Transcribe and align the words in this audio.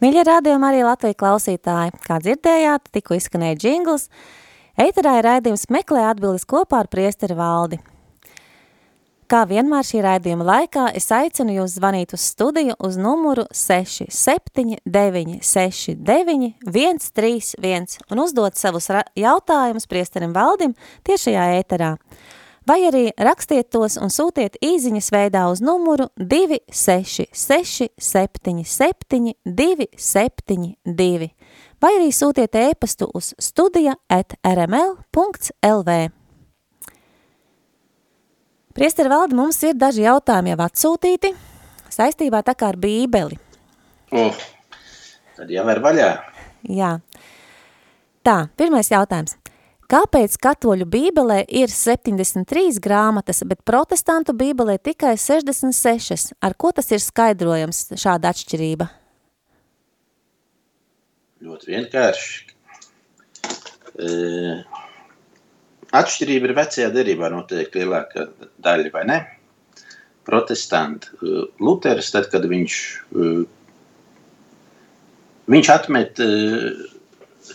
Mīļie 0.00 0.22
rādījumi 0.24 0.64
arī 0.64 0.78
Latviju 0.86 1.12
klausītāji, 1.20 1.90
kā 2.06 2.16
dzirdējāt, 2.24 2.86
tikko 2.94 3.18
izskanēja 3.18 3.58
džingls, 3.60 4.06
Eitarā 4.80 5.18
ir 5.18 5.26
raidījums 5.26 5.66
meklē 5.68 6.06
atbildes 6.08 6.46
kopā 6.48 6.78
ar 6.80 6.88
priesteri 6.88 7.36
valdi. 7.36 7.76
Kā 9.30 9.44
vienmēr 9.46 9.84
šī 9.86 10.00
raidījuma 10.02 10.44
laikā, 10.48 10.90
es 10.96 11.12
aicinu 11.12 11.52
jūs 11.58 11.74
zvanīt 11.76 12.14
uz 12.16 12.22
studiju 12.32 12.74
uz 12.80 12.96
numuru 12.98 13.44
67969 13.54 16.54
131 16.64 17.98
un 18.10 18.18
uzdot 18.24 18.54
savus 18.56 18.88
jautājumus 19.20 19.86
priesterim 19.90 20.32
valdim 20.34 20.74
tiešajā 21.06 21.44
ēterā 21.60 21.90
vai 22.70 22.84
arī 22.86 23.08
rakstiet 23.18 23.70
tos 23.74 23.96
un 23.98 24.12
sūtiet 24.14 24.58
īziņas 24.62 25.10
veidā 25.10 25.46
uz 25.50 25.62
numuru 25.64 26.06
266 26.18 27.88
77 27.98 29.34
272, 29.44 31.30
vai 31.82 31.92
arī 31.96 32.12
sūtiet 32.14 32.54
ēpastu 32.60 33.10
uz 33.14 33.32
studija 33.42 33.96
at 34.08 34.36
rml.lv. 34.46 35.98
Priesteri 38.70 39.10
valdi, 39.10 39.34
mums 39.34 39.58
ir 39.66 39.74
daži 39.74 40.06
jautājumi 40.06 40.54
jau 40.54 40.60
atsūtīti, 40.68 41.34
saistībā 41.90 42.44
tā 42.46 42.54
kā 42.54 42.70
ar 42.70 42.78
bībeli. 42.78 43.40
Oh, 44.14 44.46
tad 45.36 45.50
jau 45.50 45.66
ir 45.74 45.82
vaļā. 45.82 46.10
Jā. 46.70 46.94
Tā, 48.22 48.36
pirmais 48.54 48.90
jautājums. 48.92 49.39
Kāpēc 49.90 50.36
katoļu 50.38 50.86
bībelē 50.86 51.40
ir 51.50 51.72
73 51.74 52.78
grāmatas, 52.82 53.40
bet 53.42 53.64
protestantu 53.66 54.30
bībelē 54.38 54.76
tikai 54.78 55.16
66? 55.18 56.30
Ar 56.38 56.54
ko 56.54 56.70
tas 56.76 56.92
ir 56.94 57.02
skaidrojams 57.02 57.88
šāda 57.98 58.30
atšķirība? 58.30 58.86
Ļoti 61.42 61.72
vienkārši. 61.72 62.36
E, 63.98 64.12
atšķirība 66.02 66.50
ir 66.52 66.54
vecajā 66.60 66.92
derībā 66.94 67.32
noteikti 67.34 67.82
lielākā 67.82 68.28
daļa, 68.62 68.94
vai 68.94 69.04
ne? 69.10 69.18
Protestanti. 70.28 71.10
Luteris, 71.58 72.12
tad, 72.14 72.30
kad 72.30 72.46
viņš, 72.46 72.78
viņš 75.50 75.74
atmet 75.74 76.22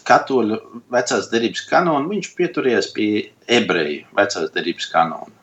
katoļu 0.07 0.59
vecās 0.93 1.29
derības 1.31 1.65
kanonu, 1.69 2.11
viņš 2.13 2.29
pieturējās 2.38 2.91
pie 2.95 3.09
ebreju 3.57 4.05
vecās 4.17 4.53
derības 4.55 4.87
kanona. 4.91 5.33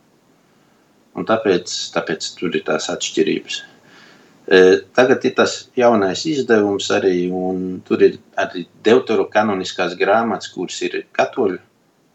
Un 1.19 1.28
tāpēc, 1.28 1.72
tāpēc 1.92 2.28
tur 2.39 2.56
ir 2.56 2.64
tās 2.67 2.89
atšķirības. 2.92 3.59
E, 3.62 4.61
tagad 4.97 5.25
ir 5.28 5.34
tas 5.39 5.56
jaunais 5.78 6.25
izdevums 6.27 6.89
arī, 6.94 7.28
un 7.28 7.83
tur 7.86 8.03
ir 8.03 8.17
arī 8.41 8.64
deuteru 8.84 9.28
kanoniskās 9.31 9.94
grāmatas, 10.00 10.50
kuras 10.55 10.81
ir 10.87 11.03
katoļu 11.14 11.61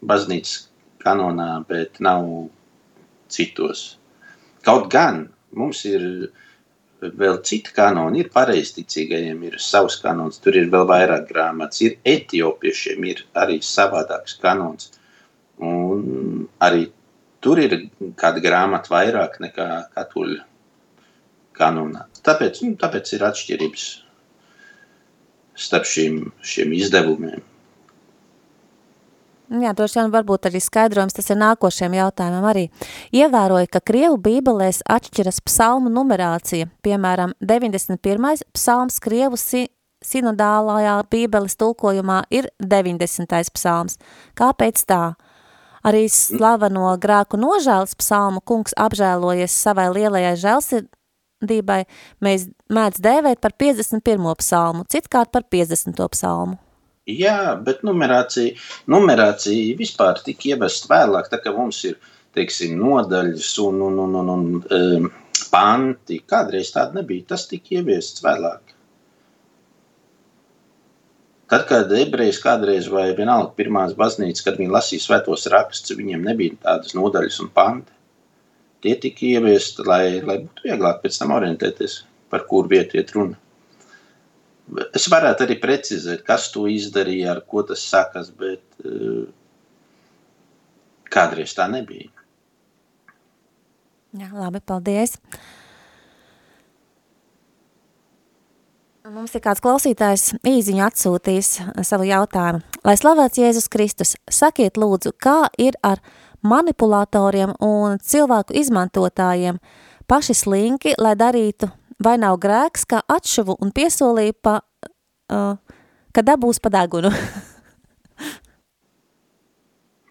baznīcas 0.08 0.66
kanonā, 1.04 1.52
bet 1.68 2.02
nav 2.04 2.26
citos. 3.30 3.94
Kaut 4.66 4.90
gan 4.92 5.28
mums 5.56 5.84
ir 5.88 6.02
uh, 6.02 6.47
vēl 7.02 7.40
citi 7.46 7.72
kanoni, 7.74 8.22
ir 8.24 8.30
pareizticīgajiem, 8.34 9.42
ir 9.48 9.58
savs 9.62 9.98
kanons, 10.02 10.40
tur 10.42 10.56
ir 10.58 10.70
vēl 10.72 10.86
vairāk 10.88 11.28
grāmatas, 11.30 11.82
ir 11.86 11.98
etiopiešiem, 12.04 13.04
ir 13.12 13.24
arī 13.38 13.60
savādāks 13.62 14.38
kanons. 14.42 14.92
Un 15.58 16.46
arī 16.62 16.88
tur 17.42 17.60
ir 17.62 17.76
kāda 18.18 18.42
grāmata 18.42 18.92
vairāk 18.92 19.38
nekā 19.42 19.68
katoļu 19.94 20.42
kanonā. 21.58 22.06
Tāpēc, 22.22 22.62
nu, 22.64 22.74
tāpēc 22.78 23.14
ir 23.16 23.26
atšķirības 23.28 23.86
starp 25.58 25.86
šīm, 25.90 26.20
šiem 26.46 26.74
izdevumiem. 26.78 27.42
Jā, 29.48 29.70
droši 29.72 30.02
vien 30.02 30.10
varbūt 30.12 30.50
arī 30.50 30.60
skaidrojums, 30.60 31.14
tas 31.16 31.30
ir 31.32 31.38
nākošiem 31.40 31.94
jautājumam 31.96 32.44
arī. 32.50 32.66
Ievēroja, 33.16 33.70
ka 33.72 33.80
Krievu 33.80 34.18
bībelēs 34.20 34.82
atšķiras 34.84 35.40
psalmu 35.46 35.88
numerācija, 35.88 36.68
piemēram, 36.84 37.32
91. 37.40 38.44
psalms 38.52 39.00
Krievu 39.00 39.40
si 39.40 39.64
sinodālajā 40.04 40.98
bībeles 41.08 41.56
tulkojumā 41.56 42.20
ir 42.28 42.50
90. 42.60 43.32
psalms. 43.56 43.96
Kāpēc 44.36 44.84
tā? 44.84 45.16
Arī 45.88 46.04
slaveno 46.12 46.92
grēku 47.00 47.40
nožēlas 47.40 47.96
psalmu 47.96 48.44
kungs 48.44 48.76
apžēlojies 48.76 49.54
savai 49.64 49.88
lielajai 49.96 50.36
žēlsirdībai, 50.44 51.82
mēs 52.20 52.48
mēdz 52.68 53.00
dēvēt 53.00 53.40
par 53.40 53.56
51. 53.56 54.28
psalmu, 54.42 54.84
citkārt 54.92 55.32
par 55.32 55.48
50. 55.48 56.04
psalmu. 56.12 56.60
Jā, 57.08 57.56
bet 57.64 57.80
numerācija, 57.88 58.52
numerācija 58.92 59.76
vispār 59.78 60.18
tika 60.24 60.50
ievest 60.52 60.90
vēlāk, 60.90 61.30
tā 61.32 61.38
kā 61.40 61.54
mums 61.56 61.80
ir, 61.88 61.96
teiksim, 62.36 62.74
nodaļas 62.76 63.52
un, 63.64 63.78
un, 63.86 64.00
un, 64.04 64.16
un, 64.22 64.32
un 64.34 64.42
um, 64.60 65.06
panti. 65.48 66.20
Kādreiz 66.28 66.74
tāda 66.74 67.00
nebija, 67.00 67.30
tas 67.32 67.46
tika 67.48 67.78
ieviests 67.78 68.24
vēlāk. 68.24 68.74
Tad, 71.48 71.64
kad 71.70 71.92
ebrejs 71.96 72.42
kādreiz 72.44 72.90
vai 72.92 73.06
vienalga 73.16 73.54
pirmās 73.56 73.94
baznīcas, 73.96 74.44
kad 74.44 74.60
viņi 74.60 74.74
lasīja 74.74 75.06
svētos 75.06 75.48
rakstus, 75.48 75.96
viņiem 75.96 76.28
nebija 76.28 76.60
tādas 76.66 76.92
nodaļas 76.98 77.40
un 77.40 77.48
panti. 77.56 77.94
Tie 78.84 78.92
tika 79.00 79.24
ieviesti, 79.32 79.88
lai, 79.88 80.20
lai 80.20 80.42
būtu 80.44 80.68
vieglāk 80.68 81.00
pēc 81.00 81.16
tam 81.22 81.32
orientēties, 81.40 82.02
par 82.28 82.44
kur 82.50 82.68
vietu 82.68 83.00
iet 83.00 83.16
runa. 83.16 83.40
Es 84.94 85.08
varētu 85.08 85.46
arī 85.46 85.56
precizēt, 85.62 86.24
kas 86.26 86.50
to 86.52 86.66
izdarīja, 86.68 87.32
ar 87.36 87.42
ko 87.48 87.62
tas 87.66 87.82
sakas, 87.88 88.28
bet 88.36 88.62
uh, 88.84 89.24
kādreiz 91.12 91.54
tā 91.56 91.68
nebija. 91.72 92.10
Jā, 94.18 94.28
labi, 94.32 94.60
paldies. 94.64 95.16
Mums 99.08 99.32
ir 99.32 99.40
kāds 99.40 99.62
klausītājs 99.64 100.34
īziņu 100.44 100.82
atsūtījis 100.84 101.50
savu 101.88 102.04
jautājumu. 102.10 102.60
Lai 102.84 102.96
slavēts 103.00 103.40
Jēzus 103.40 103.68
Kristus, 103.72 104.16
sakiet 104.28 104.76
lūdzu, 104.76 105.14
kā 105.16 105.46
ir 105.56 105.78
ar 105.80 106.02
manipulatoriem 106.44 107.54
un 107.64 107.96
cilvēku 108.04 108.56
izmantotājiem 108.60 109.62
paši 110.08 110.36
slinki, 110.36 110.92
lai 111.00 111.14
darītu 111.16 111.70
vai 112.02 112.16
nav 112.20 112.38
grēks, 112.42 112.86
kā 112.88 113.02
atšuvu 113.10 113.58
un 113.62 113.72
piesolīja, 113.74 114.36
pa, 114.42 114.58
uh, 115.32 115.56
ka 116.14 116.24
dabūs 116.24 116.60
pa 116.62 116.72
degunu? 116.74 117.10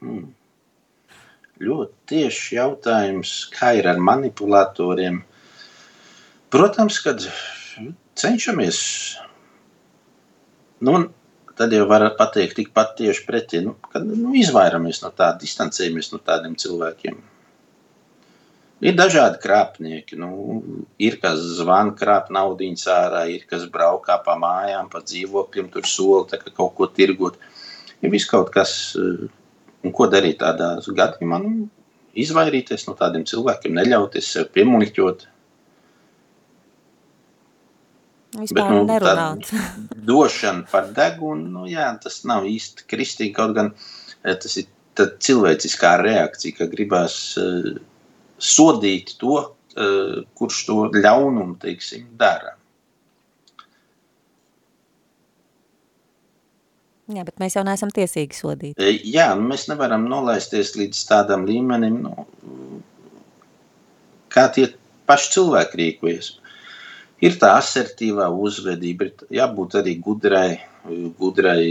hmm. 0.02 0.26
Ļoti 1.58 1.94
tieši 2.12 2.58
jautājums, 2.59 3.30
kā 3.53 3.74
ir 3.80 3.88
ar 3.90 3.97
manipulatoriem. 3.97 5.24
Protams, 6.53 7.00
kad 7.02 7.24
cenšamies, 8.18 8.78
nu, 10.85 11.00
tad 11.58 11.73
jau 11.73 11.88
var 11.90 12.06
pateikt 12.20 12.59
tikpat 12.59 12.94
tieši 13.00 13.26
pretī, 13.26 13.64
nu, 13.66 13.73
kad 13.90 14.06
nu, 14.06 14.35
izvairamies 14.38 15.02
no 15.02 15.09
tā, 15.17 15.32
distancējamies 15.41 16.11
no 16.14 16.22
tādiem 16.22 16.53
cilvēkiem. 16.61 17.17
Ir 18.78 18.94
dažādi 18.94 19.40
krāpnieki. 19.41 20.18
Nu, 20.22 20.59
ir 21.02 21.18
kas 21.22 21.40
zvana, 21.58 21.96
krāp 21.97 22.29
naudu 22.34 22.68
ārā, 22.94 23.24
ir 23.34 23.47
kas 23.50 23.66
braukā 23.74 24.20
pa 24.26 24.35
mājām, 24.38 24.91
pa 24.91 25.02
dzīvokļiem, 25.02 25.72
tur 25.74 25.88
soli 25.90 26.38
kaut 26.53 26.76
ko 26.78 26.85
tirgot. 26.85 27.40
Ir 28.02 28.14
viss 28.14 28.29
kaut 28.29 28.52
kas, 28.53 28.96
eh, 28.96 29.26
un 29.84 29.91
ko 29.91 30.06
darīt 30.08 30.38
tādā 30.44 30.78
gadījumā. 30.78 31.41
Nu, 31.41 31.70
izvairīties 32.14 32.85
no 32.88 32.94
tādiem 32.94 33.26
cilvēkiem, 33.26 33.74
neļauties 33.74 34.32
sev 34.35 34.53
piemuļķot. 34.53 35.28
Vispār 38.38 38.53
Bet, 38.53 38.72
nu, 38.76 38.85
nerunāt. 38.85 39.50
došana 40.12 40.68
par 40.70 40.94
degunu, 40.94 41.50
nu, 41.50 41.66
jā, 41.66 41.90
tas 42.03 42.22
nav 42.30 42.46
īsti 42.46 42.85
kristīgi, 42.85 43.34
kaut 43.34 43.58
gan 43.58 43.73
eh, 44.23 44.35
tas 44.35 44.58
ir 44.62 44.70
cilvēciskā 44.97 45.97
reakcija, 46.02 46.58
ka 46.58 46.66
gribās 46.70 47.38
uh, 47.38 47.78
sodīt 48.39 49.17
to, 49.22 49.39
eh, 49.75 50.23
kurš 50.37 50.66
to 50.69 50.78
ļaunumu 50.93 51.57
teiksim, 51.61 52.07
dara. 52.17 52.57
Jā, 57.07 57.23
bet 57.23 57.37
mēs 57.39 57.55
jau 57.55 57.63
neesam 57.63 57.91
tiesīgi 57.95 58.35
sodīt. 58.35 58.79
E, 58.84 58.97
jā, 59.07 59.29
nu, 59.39 59.47
mēs 59.47 59.69
nevaram 59.69 60.09
nolaisties 60.11 60.73
līdz 60.75 61.05
tādam 61.07 61.45
līmenim, 61.47 62.01
nu, 62.03 62.81
kā 64.34 64.49
tie 64.51 64.66
paši 65.07 65.31
cilvēki 65.37 65.79
rīkojas. 65.79 66.34
Ir 67.17 67.37
tā 67.41 67.55
asertīvā 67.58 68.28
uzvedība, 68.29 69.08
ir 69.08 69.37
jābūt 69.40 69.79
arī 69.79 69.96
gudrai, 70.05 70.59
gudrai 71.17 71.64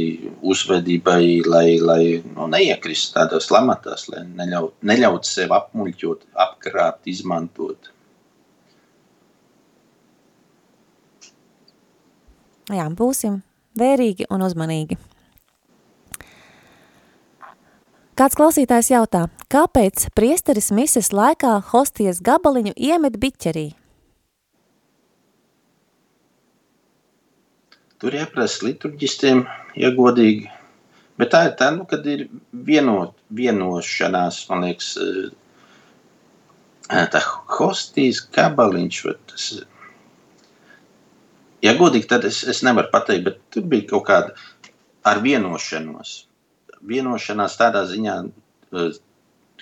uzvedībai, 0.43 1.43
lai, 1.47 1.79
lai 1.79 2.01
nu, 2.25 2.49
neiekrist 2.51 3.13
tādās 3.15 3.47
lamatās, 3.55 4.09
lai 4.11 4.25
neļaut, 4.27 4.75
neļaut 4.83 5.29
sev 5.29 5.55
apmuļķot, 5.55 6.27
apkrāt, 6.47 6.99
izmantot. 7.07 7.93
Jā, 12.75 12.89
būsim 12.91 13.39
vērīgi 13.79 14.27
un 14.35 14.43
uzmanīgi. 14.43 14.99
Kāds 18.17 18.35
klausītājs 18.35 18.91
jautā, 18.91 19.27
kāpēc 19.53 20.09
priesteris 20.17 20.73
mises 20.75 21.13
laikā 21.15 21.61
hosties 21.71 22.19
gabaliņu 22.25 22.73
iemet 22.75 23.21
biķerī? 23.23 23.69
Tur 28.03 28.17
jāprasa 28.17 28.67
liturģistiem, 28.67 29.45
ja 29.81 29.93
godīgi. 29.97 30.51
Bet 31.17 31.33
tā 31.33 31.47
ir 31.49 31.55
tā, 31.57 31.71
nu, 31.73 31.87
kad 31.89 32.05
ir 32.13 32.27
vienot, 32.53 33.15
vienošanās, 33.33 34.43
man 34.51 34.67
liekas, 34.67 34.91
eh, 35.01 37.07
tā 37.13 37.23
hostijas 37.57 38.21
gabaliņš, 38.37 39.01
ja 41.65 41.73
godīgi, 41.81 42.11
tad 42.13 42.29
es, 42.29 42.43
es 42.45 42.61
nevaru 42.63 42.93
pateikt, 42.93 43.25
bet 43.31 43.41
tur 43.51 43.65
bija 43.73 43.89
kaut 43.95 44.05
kāda 44.11 44.37
ar 45.09 45.25
vienošanos 45.25 46.27
vienošanās 46.87 47.57
tādā 47.59 47.83
ziņā, 47.89 48.17
uh, 48.27 48.99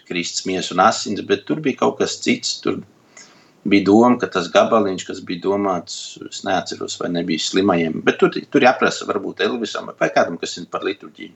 kristus 0.08 0.44
miesa 0.48 0.74
un 0.74 0.82
asins, 0.84 1.22
bet 1.24 1.46
tur 1.48 1.62
bija 1.64 1.84
kaut 1.84 1.98
kas 2.02 2.18
cits. 2.20 2.58
Tur 2.64 2.82
bija 3.64 3.86
doma, 3.88 4.18
ka 4.20 4.28
tas 4.32 4.50
gabaliņš, 4.52 5.06
kas 5.08 5.22
bija 5.26 5.44
domāts, 5.48 5.96
es 6.28 6.44
neatceros, 6.46 6.98
vai 7.00 7.10
nebija 7.14 7.42
slimajiem, 7.42 8.00
bet 8.04 8.20
tur, 8.20 8.36
tur 8.50 8.66
jāprasa 8.66 9.08
varbūt 9.08 9.42
Elvisam 9.46 9.90
vai 9.98 10.10
kādam, 10.14 10.38
kas 10.40 10.56
ir 10.60 10.70
par 10.70 10.86
liturģiju. 10.86 11.34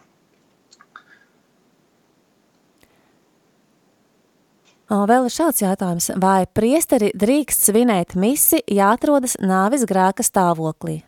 Vēl 4.88 5.26
ir 5.28 5.32
šāds 5.34 5.60
jautājums. 5.60 6.06
Vai 6.16 6.46
priesteri 6.48 7.10
drīkst 7.12 7.66
svinēt 7.68 8.14
misi, 8.16 8.62
ja 8.72 8.94
atrodas 8.96 9.36
nāvis 9.36 9.84
grēka 9.88 10.24
stāvoklī? 10.24 11.02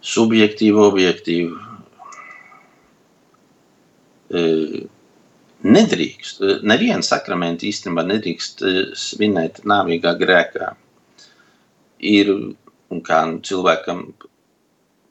subjektīvu, 0.00 0.82
objektīvu. 0.90 1.56
E, 4.30 4.42
nedrīkst, 5.66 6.42
nevienu 6.64 7.04
sakramentu 7.04 7.68
īstenībā 7.68 8.04
nedrīkst 8.08 8.62
e, 8.64 8.74
svinēt 8.96 9.62
nāvīgā 9.68 10.14
grēkā. 10.20 10.72
Ir, 12.10 12.32
un 12.90 13.02
kā 13.04 13.20
nu, 13.28 13.40
cilvēkam 13.44 14.04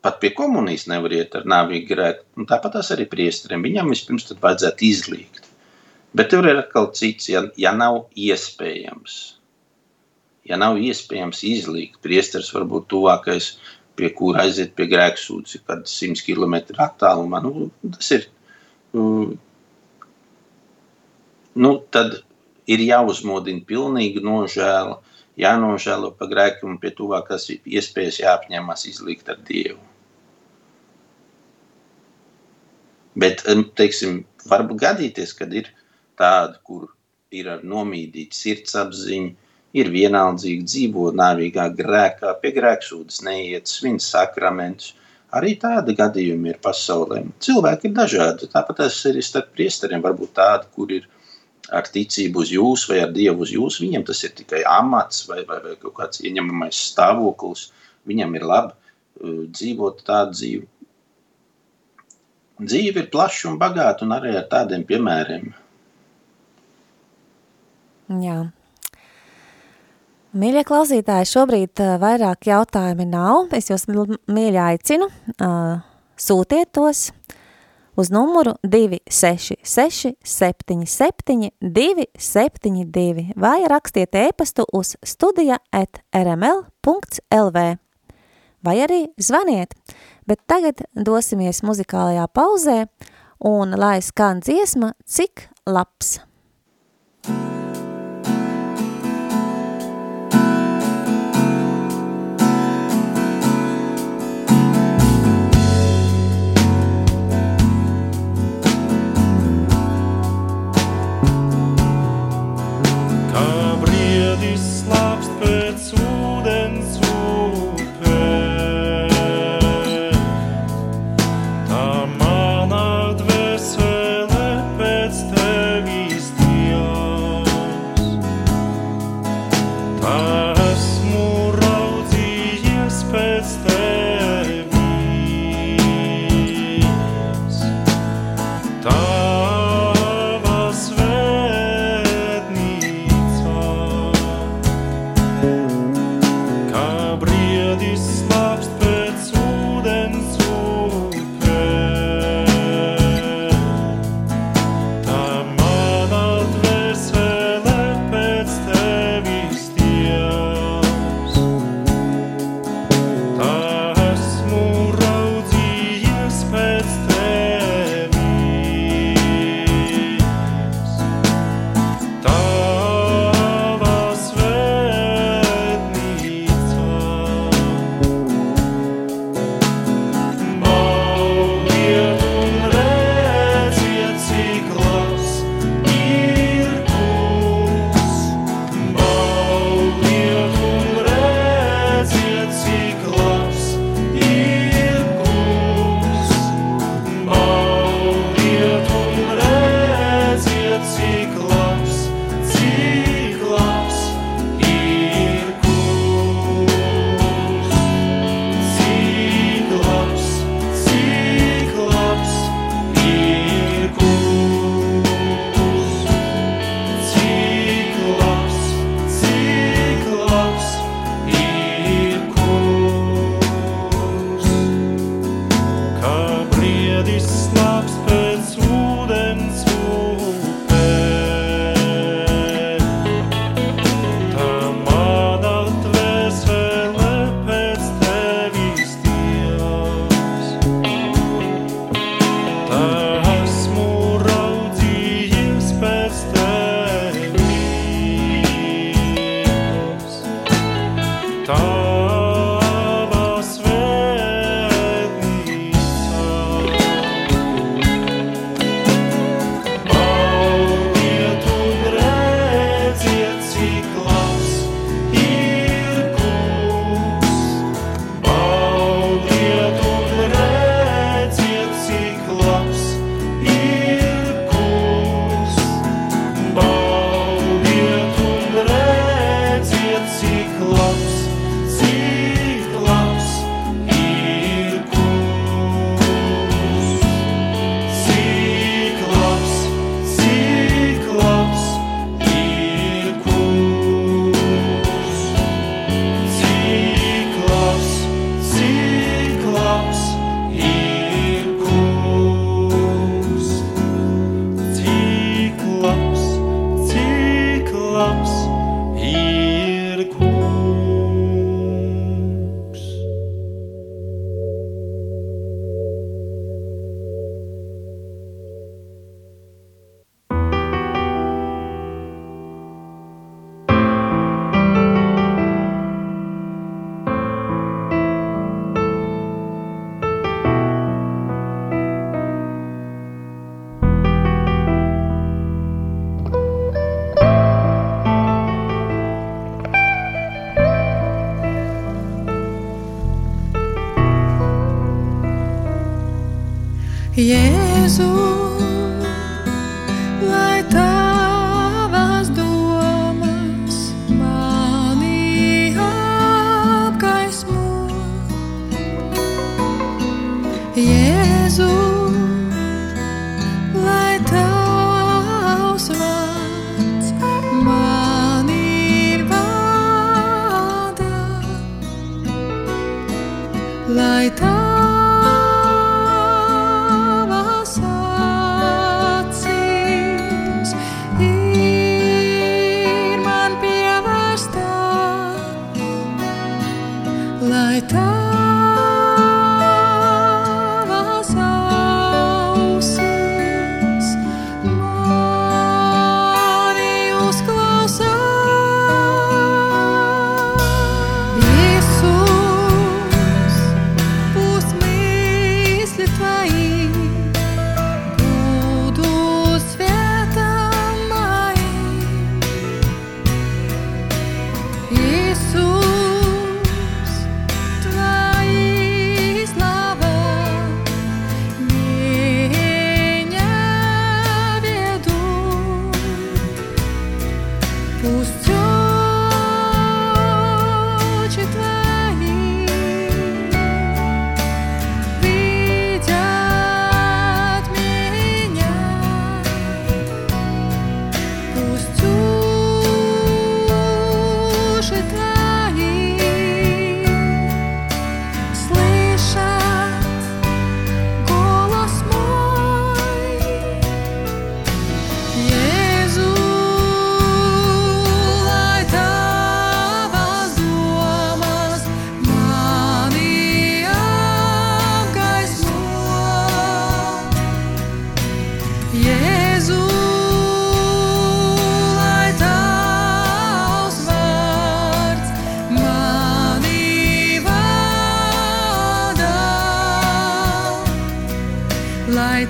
pat 0.01 0.19
pie 0.21 0.31
komunijas 0.35 0.87
nevar 0.89 1.13
iet 1.13 1.35
ar 1.37 1.45
nāvīgu 1.49 1.89
grēku, 1.91 2.25
un 2.39 2.47
tāpat 2.49 2.77
tās 2.77 2.91
arī 2.95 3.05
priesteriem. 3.11 3.65
Viņam 3.67 3.91
vispirms 3.93 4.29
tad 4.29 4.39
vajadzētu 4.43 4.87
izlīgt. 4.87 5.43
Bet 6.17 6.31
tur 6.31 6.47
ir 6.49 6.57
atkal 6.57 6.89
cits, 6.97 7.29
ja, 7.29 7.43
ja 7.59 7.75
nav 7.75 8.07
iespējams. 8.17 9.17
Ja 10.49 10.57
nav 10.57 10.79
iespējams 10.81 11.43
izlīgt, 11.45 11.99
priesteris 12.01 12.49
varbūt 12.55 12.87
tuvākais 12.89 13.51
pie 13.99 14.09
kura 14.15 14.45
aiziet 14.47 14.71
pie 14.77 14.87
grēksūdzes, 14.89 15.61
kad 15.67 15.85
100 15.91 16.23
km 16.25 16.55
attālumā. 16.79 17.43
Nu, 17.45 17.69
tas 17.93 18.09
ir. 18.15 18.25
Nu, 21.55 21.77
tad 21.91 22.19
ir 22.69 22.83
jāuzmodina 22.85 23.65
pilnīgi 23.65 24.21
nožēla, 24.25 24.99
jānožēlo 25.39 26.11
par 26.19 26.29
grēku 26.29 26.67
un 26.69 26.77
pie 26.81 26.91
tuvākās 26.95 27.49
iespējas 27.49 28.19
jāapņemas 28.21 28.85
izlikt 28.91 29.31
ar 29.33 29.39
Dievu. 29.47 29.81
Bet, 33.19 33.41
teiksim, 33.75 34.23
varbūt 34.47 34.79
gadīties, 34.79 35.33
kad 35.35 35.53
ir 35.53 35.71
tādi, 36.19 36.59
kur 36.63 36.87
ir 37.33 37.49
ar 37.55 37.65
nomīdītu 37.65 38.37
sirdsapziņu, 38.37 39.33
ir 39.77 39.91
vienaldzīgi 39.93 40.65
dzīvo 40.65 41.09
nāvīgā 41.17 41.67
grēkā, 41.77 42.33
pie 42.41 42.53
grēksūdas 42.55 43.21
neiet, 43.25 43.69
svin 43.69 43.99
sakramentus. 44.01 44.95
Arī 45.35 45.53
tādi 45.61 45.93
gadījumi 45.97 46.49
ir 46.49 46.61
pasaulē. 46.63 47.21
Cilvēki 47.45 47.89
ir 47.89 47.97
dažādi. 47.99 48.47
Tāpat 48.49 48.79
tas 48.81 48.95
ir 49.05 49.19
starp 49.21 49.51
priesteriem. 49.53 50.01
Varbūt 50.01 50.31
tādi, 50.39 50.65
kur 50.73 50.89
ir 50.95 51.05
ar 51.69 51.87
ticību 51.93 52.43
uz 52.43 52.51
jums 52.53 52.85
vai 52.89 52.99
ar 53.03 53.13
dievu 53.15 53.45
uz 53.45 53.53
jums. 53.53 53.79
Viņam 53.83 54.05
tas 54.07 54.23
ir 54.25 54.35
tikai 54.37 54.63
amats 54.67 55.25
vai, 55.29 55.43
vai, 55.47 55.59
vai 55.65 55.75
kaut 55.81 55.95
kāds 55.99 56.23
ieņemamais 56.25 56.83
stāvoklis. 56.91 57.69
Viņam 58.09 58.35
ir 58.39 58.45
labi 58.51 58.75
uh, 58.75 59.41
dzīvot 59.47 60.05
tādu 60.07 60.37
dzīvi. 60.37 60.67
Dzīve 62.59 63.05
ir 63.05 63.11
plaša 63.11 63.53
un 63.53 63.59
bagāta, 63.59 64.03
un 64.03 64.15
arī 64.17 64.33
ar 64.35 64.47
tādiem 64.51 64.83
piemēriem. 64.87 65.51
Jā, 68.19 68.39
Mīļie 70.29 70.61
klausītāji, 70.61 71.25
šobrīd 71.25 71.81
uh, 71.81 71.95
vairāk 71.97 72.45
jautājumi 72.45 73.07
nav. 73.09 73.47
Es 73.57 73.71
jūs 73.71 73.87
mīļi 73.89 74.59
aicinu, 74.61 75.07
uh, 75.41 75.79
sūtiet 76.21 76.69
tos 76.77 77.07
uz 77.99 78.09
numuru 78.11 78.53
266 78.63 80.13
77 80.23 81.49
272 81.59 83.33
vai 83.35 83.67
rakstiet 83.67 84.15
ēpastu 84.15 84.63
uz 84.73 84.95
studija 85.03 85.57
at 85.71 85.99
rml.lv 86.15 87.65
vai 88.63 88.77
arī 88.85 89.01
zvaniet. 89.19 89.75
Bet 90.27 90.45
tagad 90.47 90.85
dosimies 90.95 91.59
muzikālajā 91.65 92.27
pauzē 92.31 92.79
un 93.43 93.75
lai 93.79 93.99
skan 94.03 94.39
dziesma, 94.43 94.93
cik 95.03 95.49
labs. 95.67 96.28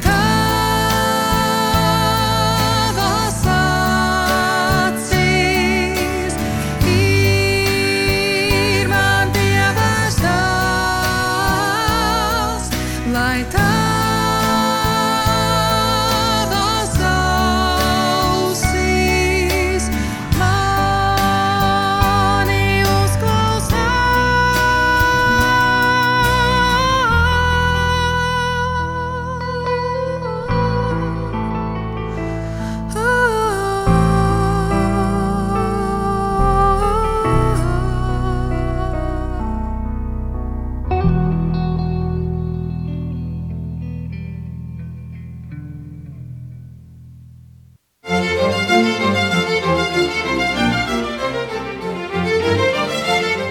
come 0.01 0.48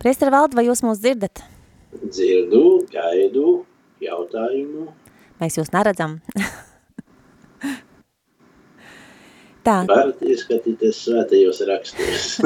Priesteri 0.00 0.32
valdi, 0.32 0.56
vai 0.56 0.62
jūs 0.64 0.80
mūs 0.80 0.96
dzirdat? 1.02 1.42
Dzirdu, 1.92 2.60
gaidu, 2.88 3.66
jautājumu. 4.00 4.86
Mēs 5.42 5.58
jūs 5.58 5.68
neredzam. 5.74 6.14
Tā. 9.66 9.74
Varat 9.84 10.22
ieskatīties 10.24 11.02
svētajos 11.04 11.60
rakstos. 11.68 12.40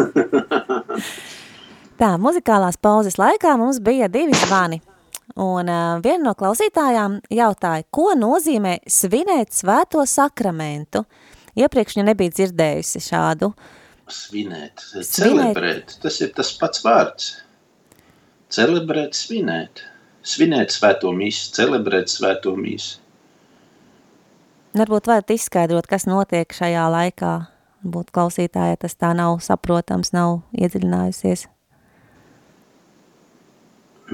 Tā, 2.01 2.09
muzikālās 2.19 2.75
pauzes 2.83 3.21
laikā 3.23 3.55
mums 3.61 3.79
bija 3.87 4.11
divi 4.11 4.35
zvani. 4.35 4.81
Un 5.39 5.71
uh, 5.71 6.03
viena 6.03 6.25
no 6.27 6.35
klausītājām 6.35 7.21
jautāja, 7.39 7.87
ko 7.95 8.19
nozīmē 8.19 8.81
svinēt 8.91 9.55
svēto 9.55 10.03
sakramentu? 10.11 11.07
Iepriekš 11.55 12.01
viņa 12.01 12.11
nebija 12.11 12.35
dzirdējusi 12.35 12.99
šādu. 13.13 13.55
Svinēt, 14.11 14.83
Svinēt. 14.83 15.15
celebrēt, 15.15 15.95
tas 16.03 16.19
ir 16.21 16.35
tas 16.35 16.51
pats 16.59 16.83
vārds. 16.85 17.44
Celebrēt, 18.55 19.17
svinēt. 19.19 19.83
Svinēt 20.25 20.71
svēto 20.71 21.11
mīsu, 21.17 21.49
celebrēt 21.57 22.13
svēto 22.13 22.53
mīsu. 22.55 23.01
Varbūt 24.79 25.09
varat 25.11 25.33
izskaidrot, 25.35 25.89
kas 25.91 26.07
notiek 26.07 26.55
šajā 26.55 26.85
laikā. 26.95 27.33
Varbūt 27.85 28.13
klausītājai 28.15 28.79
tas 28.85 28.95
tā 28.99 29.11
nav 29.17 29.41
saprotams, 29.45 30.13
nav 30.15 30.39
iedziļinājusies. 30.55 31.47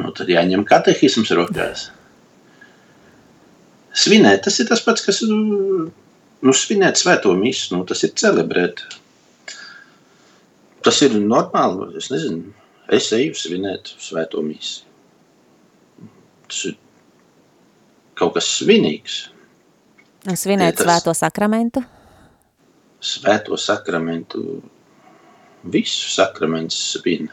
Nu, 0.00 0.10
tad 0.16 0.30
jāņem 0.32 0.64
katehisms 0.68 1.32
rokās. 1.36 1.88
Svinēt, 4.00 4.44
tas 4.46 4.56
ir 4.62 4.70
tas 4.70 4.82
pats, 4.86 5.04
kas 5.04 5.20
nu, 5.26 6.54
svinēt 6.56 7.00
svēto 7.00 7.34
misu, 7.36 7.74
nu, 7.74 7.84
tas 7.88 8.06
ir 8.06 8.14
celebrēt. 8.16 8.84
Tas 10.86 11.02
ir 11.04 11.18
normāli, 11.20 11.90
es 12.00 12.08
nezinu, 12.12 12.54
es 12.90 13.10
eju 13.16 13.34
svinēt 13.38 13.92
svēto 14.02 14.42
misu. 14.44 14.84
Tas 16.50 16.64
ir 16.70 16.76
kaut 18.18 18.34
kas 18.36 18.48
svinīgs. 18.60 19.20
Svinēt 20.36 20.76
Tas- 20.76 20.86
svēto 20.86 21.14
sakramentu. 21.16 21.84
Svēto 23.00 23.56
sakramentu, 23.56 24.60
visu 25.64 26.10
sakramentu 26.12 26.76
svin. 26.76 27.30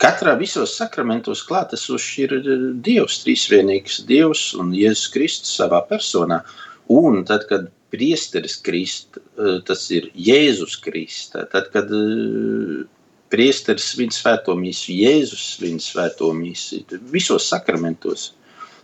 Katrā 0.00 0.36
visos 0.38 0.76
sakramentos 0.78 1.42
klātesošs 1.44 2.12
ir 2.22 2.32
eh, 2.38 2.62
Dievs, 2.86 3.18
trīsvienīgs 3.24 3.98
Dievs 4.08 4.54
un 4.56 4.70
Jēzus 4.72 5.10
Kristus 5.12 5.58
savā 5.58 5.82
personā. 5.90 6.40
Un 6.88 7.24
tad, 7.28 7.44
kad 7.50 7.66
priesteris 7.92 8.56
krist, 8.64 9.18
eh, 9.36 9.58
tas 9.66 9.82
ir 9.90 10.08
Jēzus 10.14 10.78
Kristus, 10.80 11.34
tad, 11.52 11.68
kad 11.74 11.90
eh, 11.92 12.86
priesteris 13.30 13.92
svin 13.94 14.10
svēto 14.14 14.56
mīsu, 14.58 14.90
Jēzus 14.96 15.46
svin 15.56 15.78
svēto 15.82 16.32
mīsu, 16.36 16.82
visos 17.12 17.46
sakramentos. 17.50 18.30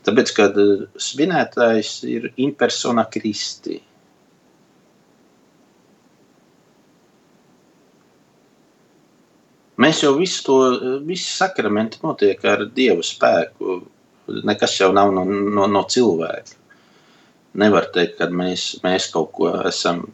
Tāpēc, 0.06 0.32
kad 0.36 0.58
eh, 0.62 0.86
svinētājs 1.02 1.92
ir 2.06 2.30
in 2.38 2.54
persona 2.58 3.06
Kristi. 3.10 3.80
Mēs 9.82 9.98
jau 10.00 10.14
visu 10.16 10.44
to, 10.46 10.54
visi 11.04 11.26
sakramenti 11.28 12.00
notiek 12.00 12.40
ar 12.48 12.64
Dieva 12.72 13.02
spēku. 13.04 13.82
Nekas 14.48 14.78
jau 14.80 14.88
nav 14.96 15.12
no, 15.14 15.26
no, 15.26 15.66
no 15.68 15.82
cilvēka. 15.90 16.56
Nevar 17.60 17.90
teikt, 17.92 18.16
ka 18.20 18.30
mēs, 18.32 18.64
mēs 18.84 19.10
kaut 19.12 19.34
ko 19.36 19.50
esam 19.68 20.06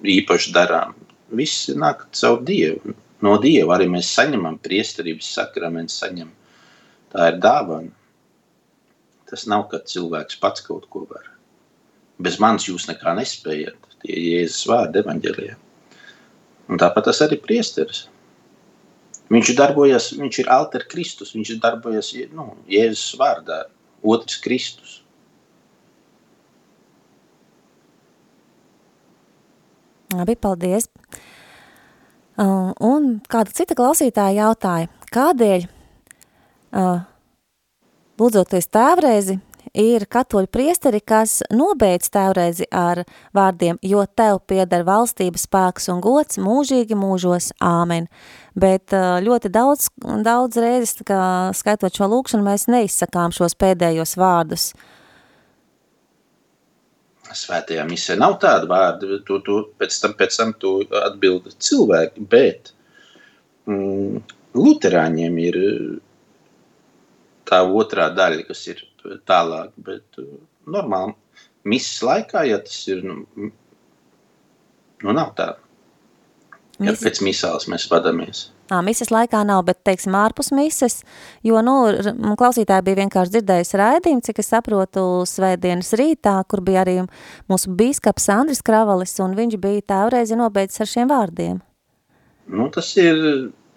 īpaši 0.00 0.54
darām. 0.56 0.96
Viss 1.36 1.68
nāk 1.76 2.06
caur 2.16 2.40
Dievu. 2.46 2.94
No 3.24 3.36
Dieva 3.40 3.76
arī 3.76 3.88
mēs 3.92 4.10
saņemam 4.16 4.58
priesterības 4.64 5.28
sakramentu, 5.36 5.92
saņem. 5.92 6.30
Tā 7.12 7.26
ir 7.32 7.40
dāvana. 7.42 7.92
Tas 9.30 9.44
nav, 9.50 9.66
ka 9.70 9.82
cilvēks 9.86 10.38
pats 10.42 10.64
kaut 10.66 10.86
ko 10.90 11.04
var. 11.10 11.26
Bez 12.20 12.38
manis 12.42 12.66
jūs 12.68 12.88
nekā 12.88 13.12
nespējat. 13.18 13.76
Tie 14.00 14.14
ir 14.14 14.24
Jēzus 14.24 14.64
vārdi 14.70 15.02
evaņģēlijā. 15.02 15.58
Un 16.70 16.80
tāpat 16.80 17.10
tas 17.10 17.20
arī 17.26 17.36
priesteris. 17.42 18.06
Viņš 19.30 19.52
darbojas, 19.58 20.08
viņš 20.18 20.40
ir 20.42 20.50
alter 20.50 20.86
Kristus, 20.90 21.34
viņš 21.36 21.52
darbojas 21.62 22.10
nu, 22.34 22.48
Jēzus 22.70 23.14
vārdā, 23.20 23.60
otrs 24.02 24.40
Kristus. 24.42 24.96
Labi, 30.10 30.34
paldies. 30.34 30.88
Uh, 32.40 32.70
un 32.80 33.18
kāda 33.28 33.52
cita 33.52 33.76
klausītāja 33.76 34.46
jautāja, 34.46 34.88
kādēļ, 35.12 35.66
uh, 36.72 37.02
lūdzoties 38.16 38.70
tēvreizi, 38.72 39.34
ir 39.76 40.06
katoļu 40.08 40.48
priesteri, 40.48 41.02
kas 41.04 41.40
nobeidz 41.52 42.08
tēvreizi 42.14 42.64
ar 42.72 43.02
vārdiem, 43.36 43.76
jo 43.84 44.06
tev 44.16 44.40
pieder 44.48 44.86
valstības 44.88 45.44
spēks 45.46 45.90
un 45.92 46.00
gods 46.00 46.40
mūžīgi 46.40 46.96
mūžos, 46.96 47.50
āmen. 47.60 48.08
Bet 48.56 48.96
uh, 48.96 49.18
ļoti 49.20 49.52
daudz, 49.52 49.90
daudz 50.24 50.56
reizes, 50.64 50.96
kā 51.04 51.50
skaitot 51.52 51.92
šo 51.92 52.08
lūkšanu, 52.08 52.46
mēs 52.46 52.70
neizsakām 52.72 53.36
šos 53.36 53.58
pēdējos 53.60 54.16
vārdus. 54.16 54.70
Svētajā 57.36 57.84
misē 57.88 58.16
nav 58.18 58.38
tāda 58.42 58.66
vārda, 58.70 59.20
to, 59.26 59.38
to, 59.46 59.60
pēc 59.78 59.96
tam, 60.02 60.14
pēc 60.18 60.36
tam 60.40 60.52
to 60.58 60.72
atbilda 61.04 61.52
cilvēki, 61.62 62.24
bet 62.32 62.72
mm, 63.70 64.20
luterāņiem 64.58 65.38
ir 65.44 65.58
tā 67.50 67.62
otrā 67.66 68.10
daļa, 68.14 68.46
kas 68.48 68.66
ir 68.72 68.82
tālāk, 69.28 69.72
bet 69.80 70.20
uh, 70.22 70.28
normāli 70.70 71.14
misas 71.70 72.02
laikā, 72.06 72.44
ja 72.48 72.60
tas 72.64 72.78
ir, 72.90 73.02
nu, 73.06 73.50
nu 75.04 75.14
nav 75.16 75.34
tā, 75.38 75.52
ka 76.50 76.86
Mis- 76.90 77.02
pēc 77.04 77.22
misāles 77.26 77.68
mēs 77.70 77.88
vadamies. 77.90 78.48
Ā, 78.70 78.78
mises 78.86 79.10
laikā 79.10 79.40
nav, 79.42 79.64
bet, 79.66 79.80
teiksim, 79.86 80.14
ārpus 80.14 80.52
mises, 80.54 81.00
jo, 81.46 81.58
nu, 81.66 81.74
klausītāji 82.38 82.86
bija 82.86 83.00
vienkārši 83.00 83.34
dzirdējusi 83.34 83.80
raidījumu, 83.80 84.22
cik 84.28 84.38
es 84.42 84.50
saprotu, 84.52 85.02
svētdienas 85.26 85.90
rītā, 85.98 86.36
kur 86.46 86.62
bija 86.62 86.84
arī 86.84 87.00
mūsu 87.50 87.74
bīskaps 87.74 88.30
Andris 88.36 88.62
Kravalis, 88.62 89.16
un 89.24 89.34
viņš 89.38 89.58
bija 89.58 89.88
tēvreizi 89.94 90.38
nobeidzis 90.38 90.84
ar 90.84 90.92
šiem 90.92 91.10
vārdiem. 91.10 91.58
Nu, 92.50 92.70
tas 92.70 92.94
ir 92.98 93.18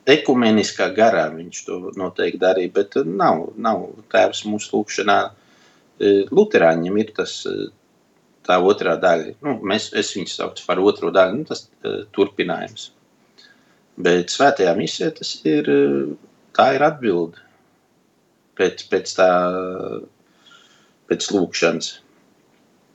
ekumeniskā 0.09 0.91
garā, 0.93 1.27
viņš 1.33 1.65
to 1.65 1.79
noteikti 1.97 2.41
darīja, 2.45 2.75
bet 2.77 2.97
uh, 3.01 3.07
nav, 3.07 3.47
nav 3.57 3.87
tēvs 4.13 4.45
mūsu 4.49 4.75
lūkšanā. 4.77 5.19
Uh, 5.29 6.23
Luterāņiem 6.29 7.01
ir 7.01 7.13
tas, 7.17 7.39
uh, 7.49 7.71
tā 8.45 8.61
otrā 8.61 8.93
daļa. 9.01 9.39
Nu, 9.45 9.57
mēs, 9.65 9.89
es 9.97 10.13
viņu 10.17 10.29
saucu 10.37 10.65
par 10.67 10.81
otro 10.83 11.09
daļu, 11.15 11.39
nu, 11.39 11.47
tas 11.49 11.65
uh, 11.81 12.03
turpinājums. 12.13 12.91
Bet 13.97 14.33
svētajā 14.33 14.73
misē 14.77 15.11
tas 15.13 15.35
ir, 15.45 15.69
tā 16.57 16.69
ir 16.77 16.85
atbilde 16.85 17.41
pēc, 18.57 18.87
pēc 18.89 19.13
tā, 19.19 19.29
pēc 21.11 21.29
lūkšanas. 21.35 21.91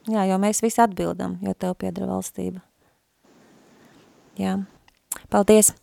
Jā, 0.09 0.25
jo 0.25 0.39
mēs 0.41 0.63
visi 0.63 0.81
atbildam, 0.83 1.37
jo 1.45 1.53
tev 1.53 1.75
piedara 1.79 2.09
valstība. 2.09 2.63
Jā, 4.39 4.55
paldies. 5.31 5.73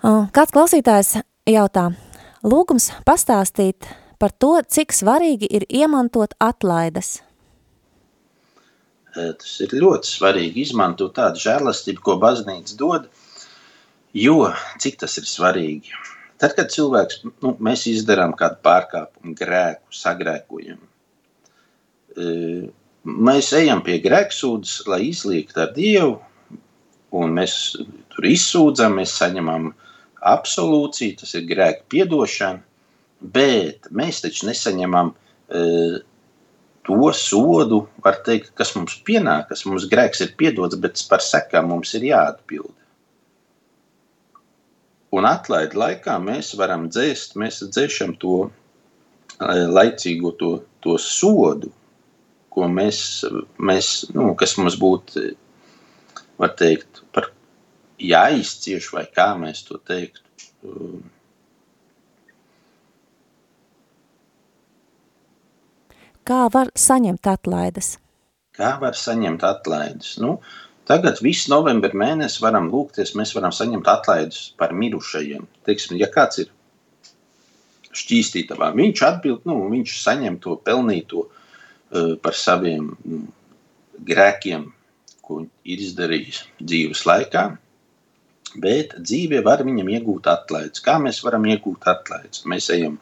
Kāds 0.00 0.52
klausītājs 0.54 1.16
jautā, 1.48 1.90
lūgums 2.44 2.90
pastāstīt 3.08 3.88
par 4.20 4.32
to, 4.32 4.58
cik 4.64 4.92
svarīgi 4.96 5.48
ir 5.48 5.66
iemantot 5.68 6.36
atlaides. 6.40 7.18
Tas 9.10 9.54
ir 9.64 9.72
ļoti 9.82 10.06
svarīgi 10.06 10.62
izmantot 10.62 11.16
tādu 11.16 11.40
žēlastību, 11.42 12.04
ko 12.04 12.16
baznīca 12.22 12.76
dod, 12.78 13.08
jo 14.16 14.50
cik 14.82 15.00
tas 15.02 15.16
ir 15.20 15.28
svarīgi. 15.28 15.94
Tad, 16.40 16.54
kad 16.56 16.72
cilvēks, 16.72 17.20
nu, 17.44 17.54
izdarām 17.90 18.32
kādu 18.38 18.56
pārkāpumu, 18.64 19.34
grēku, 19.36 19.92
sagrēkojam, 19.92 20.78
eh, 22.16 22.70
mēs 23.04 23.52
ejam 23.58 23.82
pie 23.84 23.98
grēksūdzes, 24.00 24.86
lai 24.88 25.02
izliektu 25.10 25.60
ar 25.60 25.74
Dievu, 25.76 26.18
un 27.12 27.36
mēs 27.36 27.54
tur 28.14 28.24
izsūdzam, 28.24 28.96
mēs 29.00 29.16
saņemam 29.20 29.72
absolūciju, 30.20 31.18
tas 31.20 31.34
ir 31.34 31.48
grēka 31.48 31.84
piedošana, 31.92 32.62
bet 33.20 33.88
mēs 33.92 34.22
taču 34.24 34.46
nesaņemam 34.48 35.12
uh, 35.12 35.98
to 36.88 37.12
sodu, 37.16 37.82
teikt, 38.26 38.52
kas 38.56 38.72
mums 38.76 38.96
pienākas. 39.06 39.66
Mums 39.68 39.88
grēks 39.90 40.22
ir 40.24 40.34
piedots, 40.40 40.78
bet 40.80 41.00
par 41.10 41.24
sekām 41.24 41.68
mums 41.72 41.92
ir 41.98 42.06
jāatbild. 42.10 42.72
Un 45.16 45.26
atlaid 45.26 45.74
laikā 45.74 46.16
mēs 46.22 46.52
varam 46.58 46.86
dzēst, 46.92 47.34
mēs 47.40 47.62
dzēšam 47.66 48.14
to 48.22 48.34
eh, 48.46 49.66
laicīgo 49.66 50.34
to, 50.38 50.50
to 50.84 50.96
sodu, 51.02 51.72
ko 52.50 52.66
mēs, 52.70 53.00
mēs 53.58 53.90
nu, 54.14 54.32
kas 54.38 54.56
mums 54.58 54.78
būtu, 54.78 55.30
var 56.40 56.54
teikt, 56.58 57.02
par 57.14 57.30
jāizcieš, 58.00 58.90
vai 58.94 59.04
kā 59.10 59.32
mēs 59.38 59.64
to 59.66 59.78
teiktu. 59.90 60.24
Kā 66.30 66.44
var 66.54 66.70
saņemt 66.78 67.26
atlaides? 67.26 67.94
Kā 68.56 68.74
var 68.82 68.94
saņemt 68.98 69.44
atlaides? 69.46 70.16
Nu, 70.22 70.36
tagad 70.90 71.20
visu 71.22 71.52
novembra 71.52 71.94
mēnesi 71.94 72.42
varam 72.42 72.68
lūgties, 72.72 73.14
mēs 73.18 73.34
varam 73.36 73.54
saņemt 73.54 73.88
atlaides 73.90 74.50
par 74.60 74.74
mirušajiem. 74.76 75.46
Teiksim, 75.68 75.98
ja 76.00 76.10
kāds 76.10 76.42
ir 76.42 76.50
šķīstītavā, 77.96 78.72
viņš 78.78 79.02
atbild, 79.06 79.46
nu, 79.48 79.62
viņš 79.72 79.96
saņem 80.02 80.38
to 80.42 80.56
pelnīto 80.66 81.26
uh, 81.26 82.14
par 82.22 82.36
saviem 82.38 82.92
nu, 83.06 83.24
grēkiem, 84.06 84.68
ko 85.26 85.44
ir 85.44 85.82
izdarījis 85.86 86.42
dzīves 86.58 87.04
laikā, 87.06 87.44
bet 88.62 88.96
dzīvē 88.98 89.44
var 89.46 89.62
viņam 89.66 89.90
iegūt 89.94 90.26
atlaides. 90.30 90.82
Kā 90.82 90.98
mēs 91.02 91.22
varam 91.26 91.46
iegūt 91.50 91.86
atlaides? 91.90 92.44
Mēs 92.50 92.70
ejam 92.74 92.98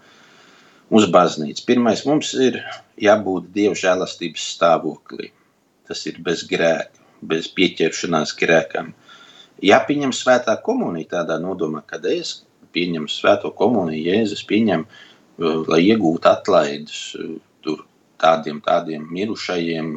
uz 0.92 1.08
baznīcu. 1.12 1.64
Pirmais 1.68 2.04
mums 2.08 2.34
ir 2.36 2.60
jābūt 3.00 3.52
Dieva 3.54 3.76
žēlastības 3.78 4.44
stāvoklī. 4.56 5.30
Tas 5.88 6.04
ir 6.08 6.20
bez 6.24 6.44
grēka, 6.48 6.97
bez 7.20 7.48
pieķeršanās 7.54 8.34
grēkam. 8.38 8.92
Jāpieņem 9.64 10.12
svētā 10.14 10.54
komunija 10.62 11.16
tādā 11.18 11.38
nodomā, 11.42 11.82
kad 11.86 12.04
es 12.06 12.42
pieņemu 12.74 13.10
svēto 13.10 13.50
komuniju, 13.58 14.12
Jēzus 14.12 14.44
pieņem, 14.46 14.84
uh, 14.84 15.64
lai 15.70 15.80
iegūtu 15.88 16.30
atlaides 16.30 17.00
uh, 17.18 17.38
tur 17.64 17.82
tādiem, 18.22 18.60
tādiem 18.64 19.08
mirušajiem. 19.10 19.96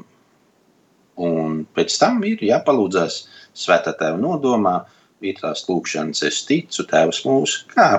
Un 1.21 1.62
pēc 1.75 1.97
tam 2.01 2.23
ir 2.25 2.41
jāpalūdzās 2.47 3.21
svētā 3.53 3.93
tēva 3.99 4.17
nodomā, 4.21 4.79
ir 5.21 5.38
tās 5.41 5.63
lūkšanas, 5.69 6.23
es 6.27 6.41
ticu, 6.47 6.86
tēvs 6.89 7.21
mūsu, 7.27 7.65
kā, 7.71 7.89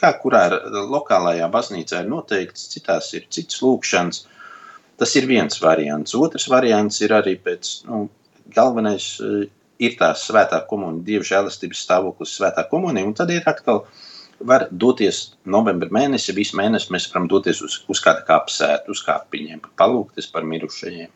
kā 0.00 0.12
kurā 0.20 0.46
lokālajā 0.76 1.48
baznīcā 1.52 2.02
ir 2.04 2.10
noteikts, 2.12 2.68
citās 2.74 3.12
ir 3.16 3.28
cits 3.32 3.62
lūkšanas. 3.64 4.24
Tas 4.96 5.12
ir 5.18 5.26
viens 5.28 5.58
variants. 5.60 6.14
Otrs 6.16 6.46
variants 6.48 7.02
ir 7.04 7.12
arī 7.16 7.34
pēc, 7.44 7.72
nu, 7.88 8.06
galvenais 8.54 9.08
uh, 9.22 9.44
ir 9.82 9.96
tā 10.00 10.12
svētā 10.16 10.62
komunija, 10.70 11.04
Dieva 11.06 11.28
žēlastības 11.30 11.82
stāvoklis 11.86 12.36
svētā 12.38 12.66
komunija, 12.70 13.08
un 13.08 13.16
tad 13.16 13.32
ir 13.34 13.46
atkal 13.48 13.84
var 14.40 14.66
doties 14.70 15.36
novembra 15.48 15.88
mēnesi, 15.92 16.34
visu 16.36 16.58
mēnesi 16.58 16.92
mēs 16.92 17.08
varam 17.12 17.28
doties 17.30 17.62
uz, 17.64 17.78
uz 17.88 18.02
kādu 18.04 18.24
kapsētu, 18.28 18.92
uz 18.92 19.02
kāpiņiem, 19.06 19.62
palūgties 19.80 20.28
par 20.32 20.44
mirušajiem. 20.48 21.12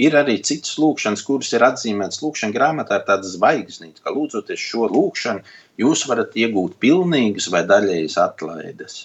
Ir 0.00 0.14
arī 0.16 0.36
citas 0.46 0.76
lūkšanas, 0.80 1.22
kuras 1.26 1.50
ir 1.52 1.64
atzīmētas 1.66 2.22
lūkšanas 2.22 2.54
grāmatā 2.54 3.00
ar 3.00 3.06
tādu 3.08 3.28
zvaigznīti, 3.28 4.00
ka 4.04 4.12
lūdzoties 4.14 4.62
šo 4.62 4.86
lūkšanu, 4.92 5.42
jūs 5.82 6.04
varat 6.08 6.36
iegūt 6.38 6.78
pilnīgas 6.80 7.50
vai 7.52 7.64
daļējas 7.68 8.16
atlaides. 8.22 9.00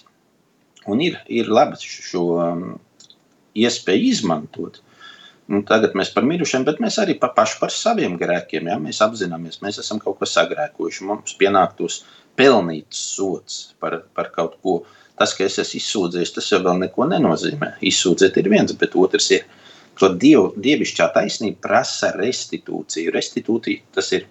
Un 0.86 1.02
ir, 1.02 1.18
ir 1.26 1.50
labi 1.50 1.80
šo 1.82 2.24
um, 2.38 2.66
iespēju 3.58 4.12
izmantot. 4.12 4.80
Nu, 5.46 5.60
tagad 5.66 5.94
mēs 5.94 6.10
par 6.10 6.24
mirušiem, 6.26 6.64
bet 6.66 6.80
mēs 6.82 6.96
arī 6.98 7.14
pa 7.22 7.28
paši 7.34 7.58
par 7.60 7.70
saviem 7.70 8.16
grēkiem. 8.18 8.66
Ja? 8.72 8.78
Mēs 8.82 8.98
apzināmies, 9.04 9.60
mēs 9.62 9.78
esam 9.82 10.00
kaut 10.02 10.18
ko 10.18 10.26
sagrēkojuši. 10.26 11.06
Mums 11.06 11.36
pienāktos 11.38 12.00
pelnīts 12.38 13.02
sots 13.14 13.60
par, 13.82 14.00
par 14.16 14.32
kaut 14.34 14.56
ko. 14.62 14.80
Tas, 15.16 15.32
ka 15.36 15.46
es 15.46 15.60
esmu 15.62 15.78
izsūdzējis, 15.78 16.34
tas 16.34 16.50
jau 16.50 16.60
vēl 16.64 16.82
neko 16.82 17.06
nenozīmē. 17.12 17.76
Izsūdzēt 17.88 18.36
ir 18.42 18.50
viens, 18.52 18.74
bet 18.76 18.98
otrs 18.98 19.30
ir, 19.38 19.46
ka 19.96 20.10
diev, 20.12 20.50
dievišķā 20.60 21.08
taisnība 21.14 21.62
prasa 21.68 22.10
restitūciju. 22.18 23.14
Restitūcija 23.14 23.94
tas 23.96 24.10
ir, 24.18 24.26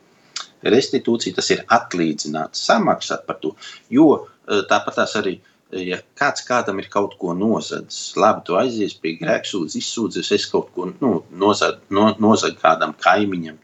restitūcija 0.68 1.40
tas 1.40 1.50
ir 1.56 1.64
atlīdzināt, 1.80 2.60
samaksāt 2.60 3.26
par 3.26 3.40
to. 3.42 3.56
Jo 3.90 4.28
tāpat 4.46 5.00
tās 5.00 5.16
arī 5.18 5.40
ja 5.82 6.00
kāds 6.18 6.44
kādam 6.48 6.80
ir 6.80 6.88
kaut 6.92 7.16
ko 7.20 7.34
nozadzis, 7.38 8.14
labi, 8.20 8.44
tu 8.48 8.58
aizies 8.60 8.96
pie 9.02 9.16
grēksūdzes, 9.20 9.78
izsūdzies, 9.82 10.32
es 10.36 10.48
kaut 10.52 10.72
ko 10.76 10.90
nu, 10.92 11.12
nozadu 11.32 11.82
no, 11.96 12.08
nozad 12.22 12.58
kādam 12.62 12.96
kaimiņam, 13.02 13.58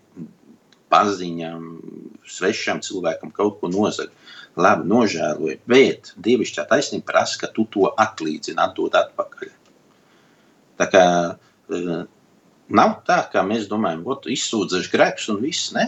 paziņam, 0.92 1.68
svešam 2.28 2.82
cilvēkam 2.84 3.32
kaut 3.36 3.62
ko 3.62 3.72
nozagt. 3.72 4.16
Labi, 4.60 4.84
nožēloju, 4.92 5.62
bet 5.72 6.10
dievišķā 6.20 6.66
taisnība 6.68 7.14
prasa, 7.14 7.38
ka 7.40 7.48
tu 7.56 7.64
to 7.72 7.86
atlīdzini, 7.88 8.60
atdod 8.60 8.98
atpakaļ. 9.00 9.54
Tā 10.82 10.88
kā 10.92 11.04
uh, 11.32 12.02
nav 12.68 12.98
tā, 13.08 13.22
kā 13.32 13.46
mēs 13.48 13.70
domājam, 13.72 14.04
ka 14.04 14.34
izsūdzēšu 14.34 14.92
grēkus 14.92 15.30
un 15.32 15.40
viss. 15.46 15.72
Nē, 15.72 15.86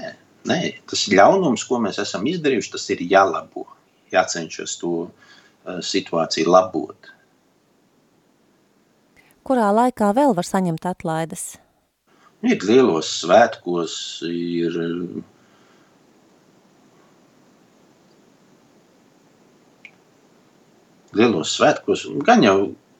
nē, 0.47 0.61
tas 0.87 1.09
ļaunums, 1.11 1.67
ko 1.67 1.81
mēs 1.83 1.99
esam 2.05 2.23
izdarījuši, 2.31 2.71
tas 2.77 2.87
ir 2.95 3.03
jālabo. 3.03 3.67
Jācenšas 4.15 4.77
to 4.79 4.93
uh, 5.09 5.33
situāciju 5.63 6.51
labot. 6.51 7.11
Kurā 9.43 9.69
laikā 9.75 10.13
vēl 10.15 10.35
var 10.37 10.47
saņemt 10.47 10.85
atlaides? 10.87 11.43
Ir 12.43 12.63
lielos 12.67 13.09
svētkos, 13.21 13.95
ir 14.27 14.77
lielos 21.15 21.53
svētkos, 21.57 22.05
gan 22.27 22.43
jau 22.43 22.57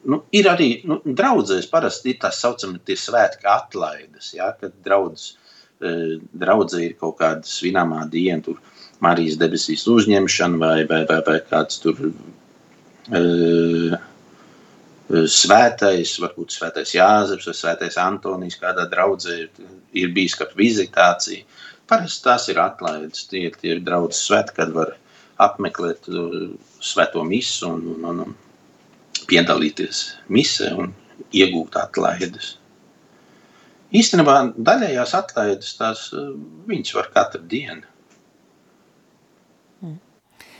nu, 0.07 0.19
ir 0.35 0.47
arī 0.51 0.69
nu, 0.87 0.99
draudzēs 1.05 1.67
parasti 1.71 2.13
ir 2.13 2.19
tā 2.23 2.31
saucamie 2.35 2.81
tie 2.87 2.97
svētki 2.99 3.47
atlaides, 3.49 4.33
ja, 4.37 4.51
kad 4.59 4.75
draudz, 4.85 5.33
draudzē 5.79 6.83
ir 6.85 6.95
kaut 6.99 7.17
kāda 7.19 7.47
svinamā 7.47 8.05
diena, 8.11 8.43
tur 8.45 8.59
Marijas 9.03 9.39
debesīs 9.39 9.83
uzņemšana 9.91 10.59
vai, 10.59 10.77
vai, 10.87 11.01
vai, 11.09 11.19
vai 11.27 11.39
kāds 11.49 11.81
tur 11.83 11.99
svētais, 15.33 16.15
varbūt 16.23 16.55
svētais 16.55 16.95
Jāzeps 16.95 17.49
vai 17.49 17.55
svētais 17.57 17.99
Antonijs, 18.01 18.59
kādā 18.61 18.87
draudzē 18.91 19.35
ir 19.93 20.13
bijis 20.15 20.37
kāda 20.39 20.57
vizitācija. 20.57 21.43
Parasti 21.89 22.23
tās 22.23 22.47
ir 22.49 22.61
atlaides, 22.63 23.27
tie, 23.27 23.49
tie 23.59 23.75
ir 23.75 23.83
draudzes 23.83 24.23
svētki, 24.29 24.55
kad 24.61 24.71
var 24.75 24.95
apmeklēt 25.43 26.07
svēto 26.83 27.23
misu 27.27 27.73
un, 27.73 27.87
un, 28.07 28.19
un, 28.23 28.35
piedalīties 29.29 30.03
misē 30.31 30.73
un 30.79 30.93
iegūt 31.35 31.77
atlaides. 31.79 32.57
Īstenībā 33.93 34.35
daļējās 34.57 35.13
atlaides 35.17 35.75
tās 35.77 36.07
viņas 36.69 36.95
var 36.97 37.11
katru 37.13 37.43
dienu. 37.49 37.85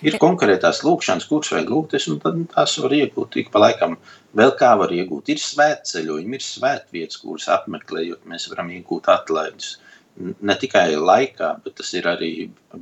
Ir 0.04 0.18
konkrētās 0.20 0.82
lūkšanas, 0.84 1.26
kuras 1.30 1.52
vajag 1.54 1.70
lūgties, 1.72 2.08
un 2.12 2.20
tad 2.24 2.40
tās 2.52 2.76
var 2.84 2.96
iegūt 2.98 3.38
ik 3.40 3.52
pa 3.54 3.62
laikam. 3.64 3.96
Vēl 4.36 4.52
kā 4.60 4.74
var 4.80 4.92
iegūt? 4.92 5.32
Ir 5.32 5.40
svētceļojumi, 5.40 6.40
ir 6.40 6.46
svētvietas, 6.46 7.20
kuras 7.22 7.48
apmeklējot, 7.56 8.26
mēs 8.30 8.50
varam 8.52 8.72
iegūt 8.76 9.08
atlaides. 9.14 9.78
Ne 10.18 10.58
tikai 10.60 10.90
laikā, 11.00 11.54
bet 11.64 11.78
tas 11.80 11.94
ir 11.98 12.10
arī 12.12 12.34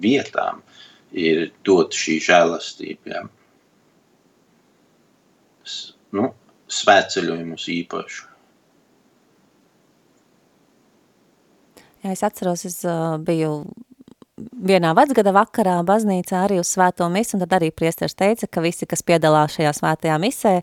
vietām, 0.03 0.63
ir 1.12 1.51
dot 1.67 1.95
šī 1.95 2.17
žēlastība. 2.25 3.13
Ja. 3.13 3.23
Nu, 6.17 6.34
svētceļojumus 6.81 7.69
īpaši. 7.77 8.27
Jā, 12.01 12.15
es 12.15 12.23
atceros, 12.25 12.65
es 12.65 12.79
uh, 12.89 13.19
biju 13.21 13.62
vienā 14.51 14.93
vecgada 14.97 15.34
vakarā 15.36 15.77
baznīcā 15.88 16.45
arī 16.45 16.60
uz 16.62 16.71
svēto 16.73 17.08
misu, 17.12 17.36
un 17.38 17.43
tad 17.45 17.58
arī 17.60 17.71
priestars 17.75 18.17
teica, 18.17 18.47
ka 18.47 18.63
visi, 18.63 18.88
kas 18.89 19.04
piedalās 19.06 19.58
šajā 19.58 19.73
svētajā 19.77 20.17
misē, 20.21 20.56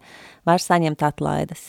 var 0.49 0.63
saņemt 0.63 1.05
atlaides. 1.07 1.65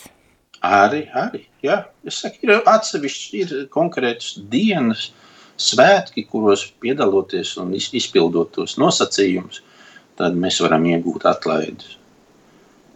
Arī, 0.65 1.05
arī, 1.15 1.45
jā. 1.63 1.85
Es 2.03 2.19
saku, 2.23 2.43
ir 2.43 2.57
atsevišķi, 2.67 3.43
ir 3.43 3.53
konkrētas 3.71 4.39
dienas, 4.51 5.09
svētki, 5.59 6.25
kuros 6.27 6.65
piedaloties 6.83 7.55
un 7.59 7.73
izpildot 7.75 8.53
tos 8.55 8.77
nosacījumus, 8.79 9.61
tad 10.19 10.35
mēs 10.39 10.59
varam 10.63 10.85
iegūt 10.87 11.27
atlaides. 11.27 11.97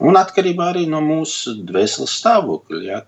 Un 0.04 0.18
atkarībā 0.20 0.72
arī 0.74 0.86
no 0.92 1.00
mūsu 1.04 1.56
dvēseles 1.64 2.16
stāvokļa, 2.20 2.80
ja, 2.84 3.02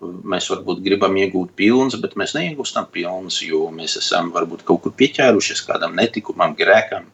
mēs 0.00 0.48
varbūt 0.50 0.82
gribam 0.84 1.16
iegūt 1.20 1.52
pilnas, 1.56 1.96
bet 2.00 2.16
mēs 2.20 2.34
neiegūstam 2.36 2.88
pilnas, 2.92 3.40
jo 3.44 3.66
mēs 3.74 3.98
esam 4.00 4.30
varbūt 4.34 4.64
kaut 4.68 4.84
kur 4.84 4.94
pieķērušies 4.96 5.64
kādam 5.68 5.96
netikumam, 5.98 6.54
grēkam. 6.56 7.08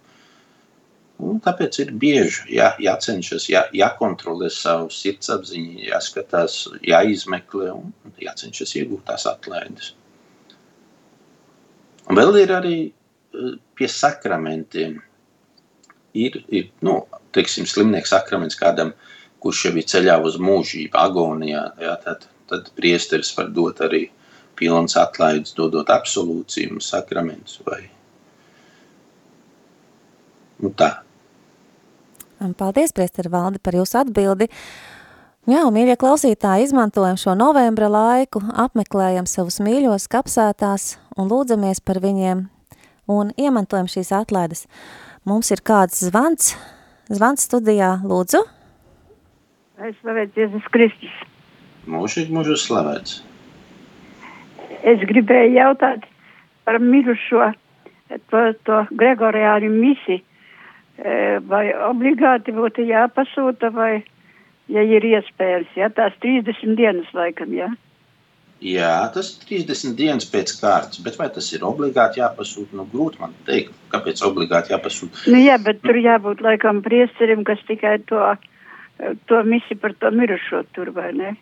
Un 1.26 1.38
tāpēc 1.40 1.78
ir 1.80 1.92
bieži 1.96 2.58
jā, 2.58 2.74
jācenšas, 2.82 3.48
jā, 3.48 3.62
jākontrolē 3.74 4.50
savu 4.52 4.90
sirdsapziņu, 4.92 5.86
jāskatās, 5.88 6.58
jāizmeklē 6.84 7.70
un 7.72 7.94
jācenšas 8.20 8.76
iegūt 8.82 9.06
tās 9.08 9.24
atlaides. 9.30 9.94
Un 12.06 12.20
vēl 12.20 12.42
ir 12.42 12.52
arī 12.54 12.76
pie 13.74 13.88
sakramentiem. 13.90 15.00
Ir, 16.16 16.38
ir 16.48 16.70
nu, 16.84 17.00
teiksim, 17.36 17.66
slimnieks 17.68 18.12
sakraments 18.12 18.56
kādam, 18.56 18.92
kurš 19.42 19.66
jau 19.66 19.74
ir 19.76 19.88
ceļā 19.88 20.20
uz 20.24 20.38
mūžību, 20.40 20.96
agonijā. 21.00 21.64
Jā, 21.80 21.96
tad 22.04 22.28
tad 22.50 22.70
priesteris 22.78 23.32
var 23.36 23.50
dot 23.54 23.82
arī 23.84 24.06
pilns 24.56 24.96
atlaides, 24.96 25.54
dodot 25.56 25.90
absolūciju 25.92 26.76
un 26.76 26.84
sakramentus 26.84 27.60
vai 27.66 27.82
nu 30.62 30.72
tā. 30.72 30.92
Paldies, 32.56 32.92
priesteri 32.96 33.32
Valdi, 33.32 33.60
par 33.64 33.76
jūsu 33.76 34.00
atbildi. 34.02 34.48
Jā, 35.46 35.62
un, 35.62 35.72
mīļie 35.76 35.94
klausītāji, 36.00 36.66
izmantojam 36.66 37.16
šo 37.20 37.36
novembra 37.38 37.88
laiku, 37.92 38.42
apmeklējam 38.64 39.28
savus 39.30 39.60
mīļos 39.62 40.08
kapsētās 40.12 40.96
un 41.16 41.30
lūdzamies 41.30 41.80
par 41.86 42.00
viņiem 42.02 42.42
un 43.12 43.30
iemantojam 43.38 43.88
šīs 43.90 44.10
atlaides. 44.16 44.66
Mums 45.26 45.52
ir 45.54 45.62
kāds 45.66 46.02
zvans, 46.08 46.52
zvans 47.12 47.46
studijā, 47.46 47.94
lūdzu. 48.04 48.42
Lai 49.78 49.94
slavēts 50.00 50.40
Jēzus 50.40 50.68
Kristus. 50.74 51.16
Mūžīgi 51.90 52.34
mūžu 52.34 52.56
slavēts. 52.60 53.20
Es 54.86 55.02
gribēju 55.10 55.54
jautāt 55.56 56.04
par 56.66 56.78
mirušo 56.82 57.52
to, 58.30 58.42
to 58.66 58.82
Gregoriāļu 58.90 59.70
misi. 59.72 60.20
Vai 61.46 61.64
obligāti 61.86 62.54
būtu 62.56 62.86
jāpasūta 62.88 63.70
vai, 63.74 64.04
ja 64.72 64.82
ir 64.82 65.04
iespējams, 65.04 65.74
ja 65.76 65.90
tās 65.92 66.14
30 66.22 66.78
dienas 66.78 67.10
laikam, 67.14 67.52
jā? 67.52 67.68
Ja? 67.68 67.80
Jā, 68.64 69.10
tas 69.12 69.34
ir 69.34 69.64
30 69.68 69.96
dienas 69.98 70.24
pēc 70.32 70.54
kārtas, 70.56 71.00
bet 71.04 71.18
vai 71.20 71.28
tas 71.28 71.50
ir 71.52 71.64
obligāti 71.66 72.22
jāpasūta? 72.22 72.72
Nu, 72.78 72.86
grūti 72.88 73.20
man 73.20 73.34
teikt, 73.44 73.74
kāpēc 73.92 74.22
obligāti 74.24 74.72
jāpasūta. 74.72 75.26
Nu, 75.28 75.40
jā, 75.42 75.58
bet 75.60 75.82
tur 75.84 75.98
jābūt 76.00 76.40
laikam 76.40 76.80
priesterim, 76.84 77.44
kas 77.44 77.60
tikai 77.68 77.98
to, 78.08 78.22
to 79.28 79.42
misi 79.44 79.76
par 79.76 79.92
to 80.00 80.08
mirušo 80.08 80.62
tur, 80.72 80.88
vai 80.96 81.10
ne? 81.12 81.34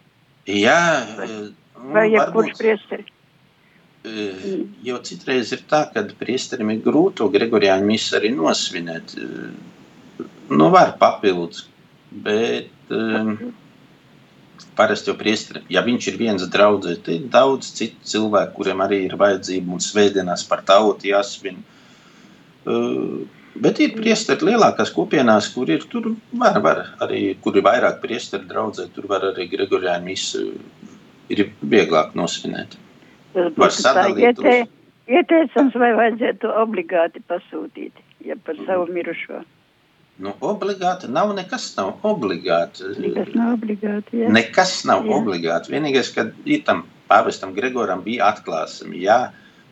Jā. 0.50 0.80
Vai, 1.18 1.28
vai 1.94 2.06
jebkurš 2.12 2.56
priesteri? 2.58 3.06
Jo 4.84 4.98
citreiz 5.00 5.50
ir 5.56 5.62
tā, 5.68 5.86
ka 5.92 6.02
priesterim 6.20 6.74
ir 6.74 6.82
grūti 6.84 7.22
to 7.22 7.30
Gregoriāņu 7.32 7.88
misu 7.88 8.18
arī 8.18 8.34
nosvinēt. 8.36 9.16
Nu, 10.52 10.70
var 10.74 10.96
papildus, 11.00 11.68
bet... 12.12 12.72
Um, 12.92 13.54
parasti 14.78 15.10
jau 15.10 15.16
priesteri, 15.18 15.62
ja 15.70 15.82
viņš 15.86 16.08
ir 16.10 16.18
viens 16.18 16.44
draudzē, 16.50 16.96
tad 17.02 17.14
ir 17.14 17.30
daudz 17.30 17.70
citu 17.78 18.08
cilvēku, 18.10 18.56
kuriem 18.58 18.82
arī 18.84 19.00
ir 19.06 19.16
vajadzība 19.18 19.74
un 19.74 19.82
svētdienās 19.82 20.44
par 20.50 20.64
tautu 20.66 21.08
jāsvin. 21.10 21.60
Uh, 22.64 23.24
bet 23.62 23.80
ir 23.82 23.94
priesteri 23.96 24.50
lielākās 24.50 24.92
kopienās, 24.94 25.50
kur 25.54 25.70
ir 25.70 25.84
tur 25.90 26.12
var, 26.32 26.60
var 26.64 26.82
arī, 27.04 27.34
kur 27.44 27.56
ir 27.56 27.66
vairāk 27.66 28.00
priesteri 28.02 28.48
draudzē, 28.50 28.88
tur 28.94 29.08
var 29.10 29.26
arī 29.30 29.48
Gregoriāni 29.52 30.12
misu 30.12 30.46
ir 31.32 31.46
vieglāk 31.62 32.14
nosvinēt. 32.18 32.78
Var 33.34 33.74
sadalīt 33.74 34.40
uz... 34.40 34.70
Ieteicams, 35.04 35.74
vai 35.76 35.90
vajadzētu 35.98 36.48
obligāti 36.62 37.20
pasūtīt, 37.28 37.98
ja 38.24 38.38
par 38.40 38.56
savu 38.64 38.86
mirušo. 38.88 39.42
Nu, 40.24 40.32
obligāti 40.46 41.10
nav 41.12 41.34
nekas 41.36 41.66
nav 41.76 42.06
obligāti. 42.06 42.86
Nekas 43.02 43.34
nav 43.34 43.56
obligāti, 43.58 44.22
jā. 44.22 44.30
Nekas 44.32 44.72
nav 44.88 45.04
jā. 45.04 45.18
obligāti. 45.18 45.74
Vienīgais, 45.74 46.12
kad 46.14 46.30
ir 46.48 46.62
tam 46.64 46.84
pāvestam 47.10 47.52
Gregoram 47.56 48.04
bija 48.06 48.30
atklāsumi, 48.30 49.02
jā, 49.04 49.18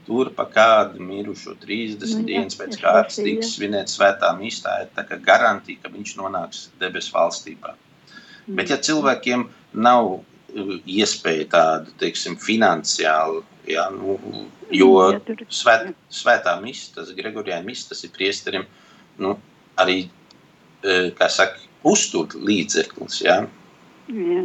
tur 0.07 0.33
pa 0.37 0.47
kādu 0.51 1.03
mirušo 1.03 1.55
30 1.63 2.17
nu, 2.19 2.27
dienas 2.29 2.59
pēc 2.59 2.79
kārtas 2.83 3.21
tiks 3.23 3.55
svinēt 3.57 3.93
svētā 3.93 4.33
mīstā, 4.39 4.83
ir 4.85 4.93
tā 4.97 5.07
kā 5.09 5.21
garantija, 5.23 5.83
ka 5.85 5.93
viņš 5.93 6.17
nonāks 6.19 6.67
debes 6.83 7.11
valstībā. 7.15 7.77
Mm. 8.47 8.57
Bet 8.59 8.73
ja 8.75 8.81
cilvēkiem 8.83 9.47
nav 9.73 10.11
uh, 10.17 10.73
iespēja 10.87 11.47
tādu, 11.55 11.95
teiksim, 12.03 12.39
finansiālu, 12.41 13.45
jā, 13.71 13.87
nu, 13.95 14.19
jo 14.75 14.91
svēt, 15.53 15.93
svētā 16.11 16.57
mista, 16.63 17.01
tas 17.01 17.15
Gregorijā 17.17 17.61
mista, 17.65 17.95
tas 17.95 18.03
ir 18.07 18.13
priesterim, 18.17 18.67
nu, 19.23 19.37
arī 19.79 20.05
kā 20.83 21.29
saka, 21.31 21.61
uztur 21.87 22.35
līdzeklis. 22.35 23.21
Ja? 23.25 23.43
Jā. 24.11 24.43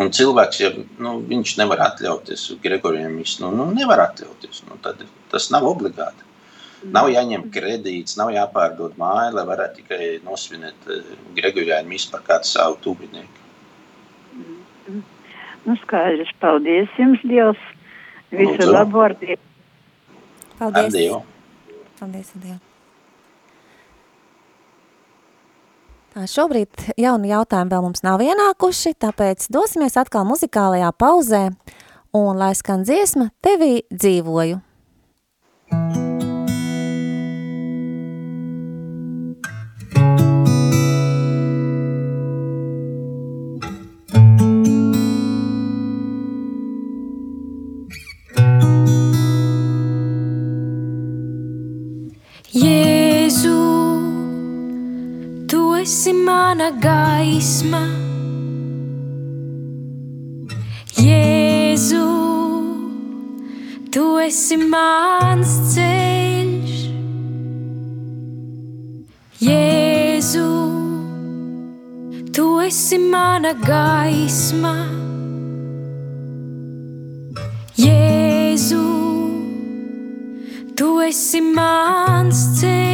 Un 0.00 0.08
cilvēks, 0.16 0.58
ja 0.62 0.70
nu, 1.02 1.18
viņš 1.28 1.58
nevar 1.60 1.82
atļauties 1.90 2.46
Gregorijam, 2.62 3.18
nu, 3.42 3.50
nu, 3.52 3.66
nevar 3.76 4.06
atļauties. 4.06 4.62
Nu, 4.68 4.78
tad 4.84 5.02
tas 5.32 5.50
nav 5.52 5.66
obligāti. 5.68 6.24
Nav 6.94 7.10
jāņem 7.12 7.50
kredīts, 7.52 8.16
nav 8.16 8.30
jāpārdod 8.32 8.94
māja, 9.00 9.34
lai 9.36 9.44
varētu 9.50 9.82
tikai 9.82 10.06
nosvinēt 10.24 10.88
Gregorijāņu 11.36 11.92
misu 11.92 12.08
par 12.14 12.24
kādu 12.24 12.48
savu 12.48 12.78
tuvinieku. 12.86 13.44
Nu, 15.66 15.76
skaidrs, 15.82 16.32
paldies 16.40 16.96
jums, 16.96 17.20
Dievs. 17.28 17.68
Visu 18.32 18.70
labu 18.70 19.04
ar 19.04 19.18
Dievu. 19.20 19.42
Paldies. 20.56 20.80
Ar 20.80 20.90
Dievu. 20.96 21.22
Paldies, 22.00 22.32
ar 22.32 22.44
Dievu. 22.46 22.69
Tā 26.10 26.24
šobrīd 26.26 26.88
jauni 26.98 27.30
jautājumi 27.30 27.70
vēl 27.70 27.84
mums 27.84 28.02
nav 28.02 28.22
ienākuši, 28.24 28.96
tāpēc 28.98 29.46
dosimies 29.54 29.94
atkal 30.00 30.26
muzikālajā 30.26 30.90
pauzē 30.98 31.44
un 32.18 32.40
lai 32.40 32.50
skan 32.58 32.82
dziesma 32.82 33.30
Tevī 33.38 33.84
dzīvoju. 33.94 34.58
Mana 56.60 56.76
gaisma. 56.76 57.80
Jēzu, 61.00 62.08
tu 63.94 64.02
esi 64.20 64.58
mans 64.60 65.54
ceļš. 65.72 66.82
Jēzu, 69.40 70.50
tu 72.36 72.46
esi 72.66 73.00
mana 73.06 73.54
gaisma. 73.64 74.76
Jēzu, 77.86 78.84
tu 80.76 80.92
esi 81.08 81.44
mans 81.56 82.46
ceļš. 82.60 82.89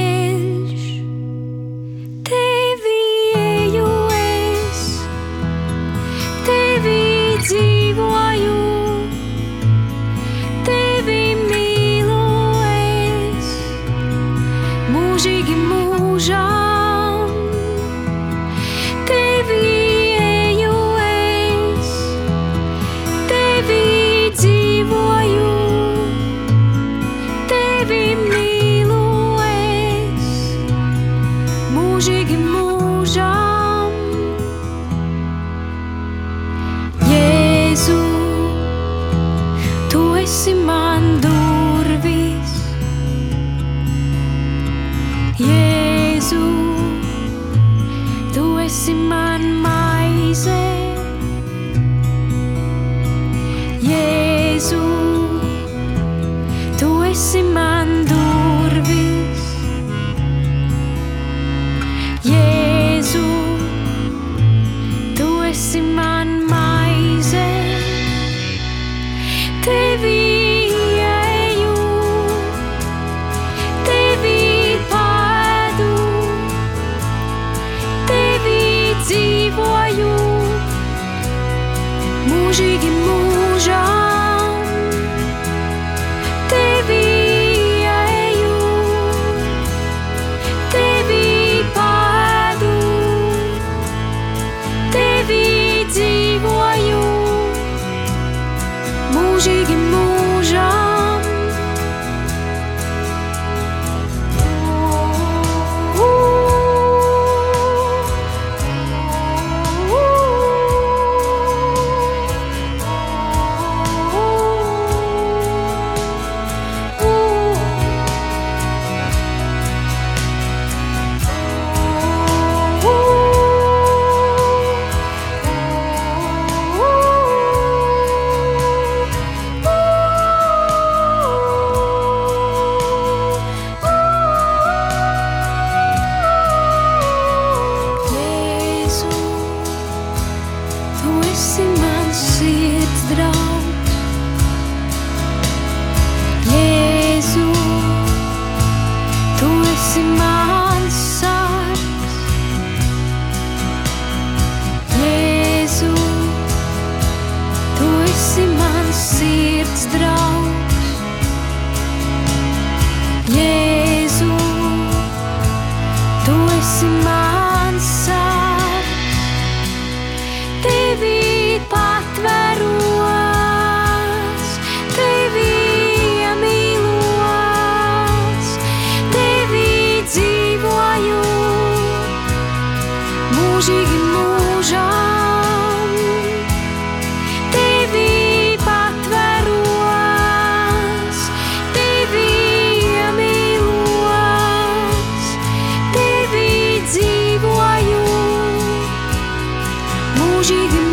Mūžīgi 200.47 200.86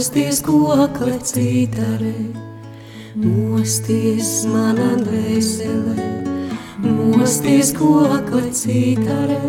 mosties 0.00 0.38
kokle 0.40 1.18
citarē, 1.20 2.14
mosties 3.20 4.46
manā 4.48 4.94
dvēselē, 4.96 6.06
mosties 6.80 7.74
kokle 7.76 8.46
citarē, 8.48 9.42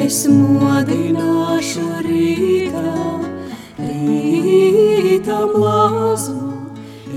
es 0.00 0.22
modināšu 0.24 1.84
rītā, 2.06 2.94
rītā 3.76 5.40
blāzmu, 5.52 6.54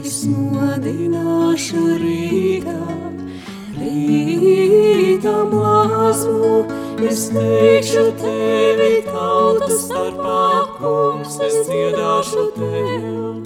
es 0.03 0.17
modināšu 0.27 1.85
rītā, 2.03 2.81
rītā 3.79 5.37
blāzmu, 5.55 6.76
es 7.05 7.27
teikšu 7.29 8.17
tevi 8.17 9.03
tautu 9.05 9.69
starpā, 9.69 10.65
kungs, 10.79 11.37
es 11.45 11.53
dziedāšu 11.67 12.45
tev. 12.55 13.45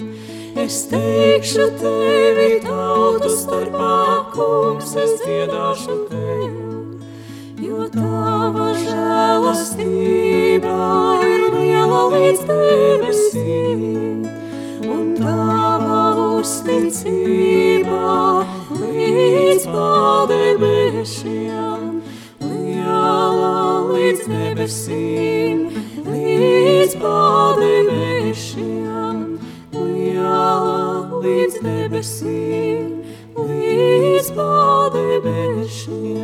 Es 0.62 0.78
teikšu 0.88 1.66
tevi 1.80 2.60
tautu 2.64 3.28
starpā, 3.32 3.96
kungs, 4.32 4.94
es 4.96 5.12
dziedāšu 5.20 5.96
tev. 6.08 6.52
Jo 7.62 7.88
tava 7.92 8.72
žēlastība 8.80 10.78
ir 11.28 11.42
liela 11.54 12.02
līdz 12.16 12.40
debesīm, 12.48 13.80
un 14.88 15.04
tava 15.20 16.02
uzticība 16.40 18.04
līdz 18.80 19.64
padebešiem. 19.72 21.91
Līdz 23.42 24.22
debesīm, 24.30 25.62
līdz 26.06 26.92
padebešiem. 27.02 28.72
Liela 29.74 31.10
līdz 31.24 31.54
debesīm, 31.64 33.02
līdz 33.34 34.28
padebešiem. 34.36 36.22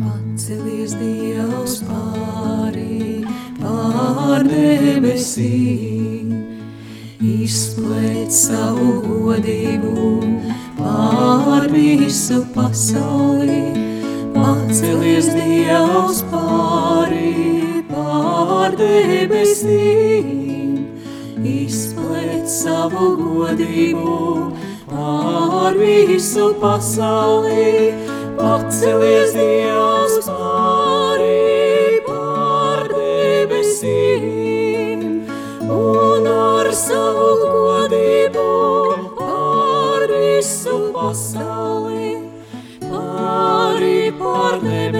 Pacelies 0.00 0.92
Dievs 0.98 1.74
pāri, 1.86 3.22
pār 3.60 4.40
debesīm, 4.50 6.28
izplēt 7.22 8.30
savu 8.34 8.98
godību 9.06 10.18
pār 10.80 11.68
visu 11.70 12.42
pasauli. 12.54 13.69
Pacelies 14.70 15.26
Dievs 15.34 16.20
pāri, 16.30 17.82
pār 17.88 18.76
debesīm, 18.78 20.28
izplēt 21.42 22.46
savu 22.46 23.08
godību 23.18 24.14
pār 24.92 25.74
visu 25.74 26.54
pasauli. 26.62 27.90
Pacelies 28.38 29.34
Dievs 29.34 30.22
pāri, 30.28 30.39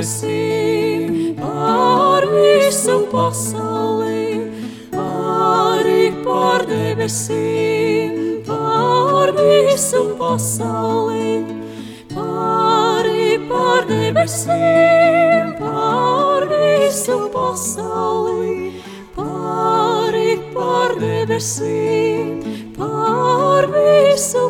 debesīm, 0.00 1.36
pār 1.36 2.24
visu 2.32 3.06
pasauli. 3.12 4.48
Pāri 4.94 6.12
pār 6.24 6.64
debesīm, 6.64 8.40
pār 8.46 9.32
visu 9.36 10.16
pasauli. 10.16 11.44
Pāri 12.14 13.36
pār 13.50 13.84
debesīm, 13.90 15.52
pār 15.60 16.48
visu 16.48 17.18
pasauli. 17.34 18.72
Pāri 19.16 20.38
pār 20.54 20.96
debesīm, 20.96 22.40
pār 22.78 23.68
visu 23.68 24.49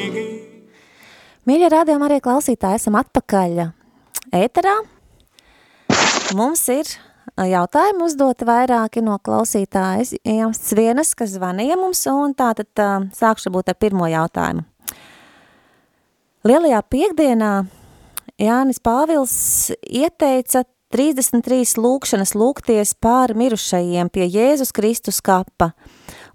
Mīļie 1.51 1.67
rādījumi 1.67 2.05
arī 2.07 2.17
klausītāji, 2.23 2.79
esam 2.79 2.95
atpakaļ 2.95 3.57
ēterā. 4.37 4.71
Mums 6.39 6.61
ir 6.71 6.87
jautājumi 7.35 8.05
uzdoti 8.05 8.47
vairāki 8.47 9.01
no 9.03 9.17
klausītājas. 9.19 10.13
Jums 10.23 10.61
vienas, 10.79 11.11
kas 11.19 11.33
zvanīja 11.33 11.75
mums, 11.75 12.05
un 12.07 12.31
tātad 12.39 12.69
uh, 12.79 13.09
sākšu 13.17 13.51
būt 13.51 13.73
ar 13.73 13.75
pirmo 13.83 14.07
jautājumu. 14.07 14.63
Lielajā 16.47 16.79
piekdienā 16.87 17.51
Jānis 18.39 18.79
Pāvils 18.79 19.35
ieteica 19.83 20.63
33 20.95 21.75
lūkšanas 21.83 22.31
lūgties 22.31 22.95
pār 23.03 23.35
mirušajiem 23.35 24.07
pie 24.07 24.29
Jēzus 24.31 24.71
Kristus 24.71 25.19
kapa. 25.19 25.73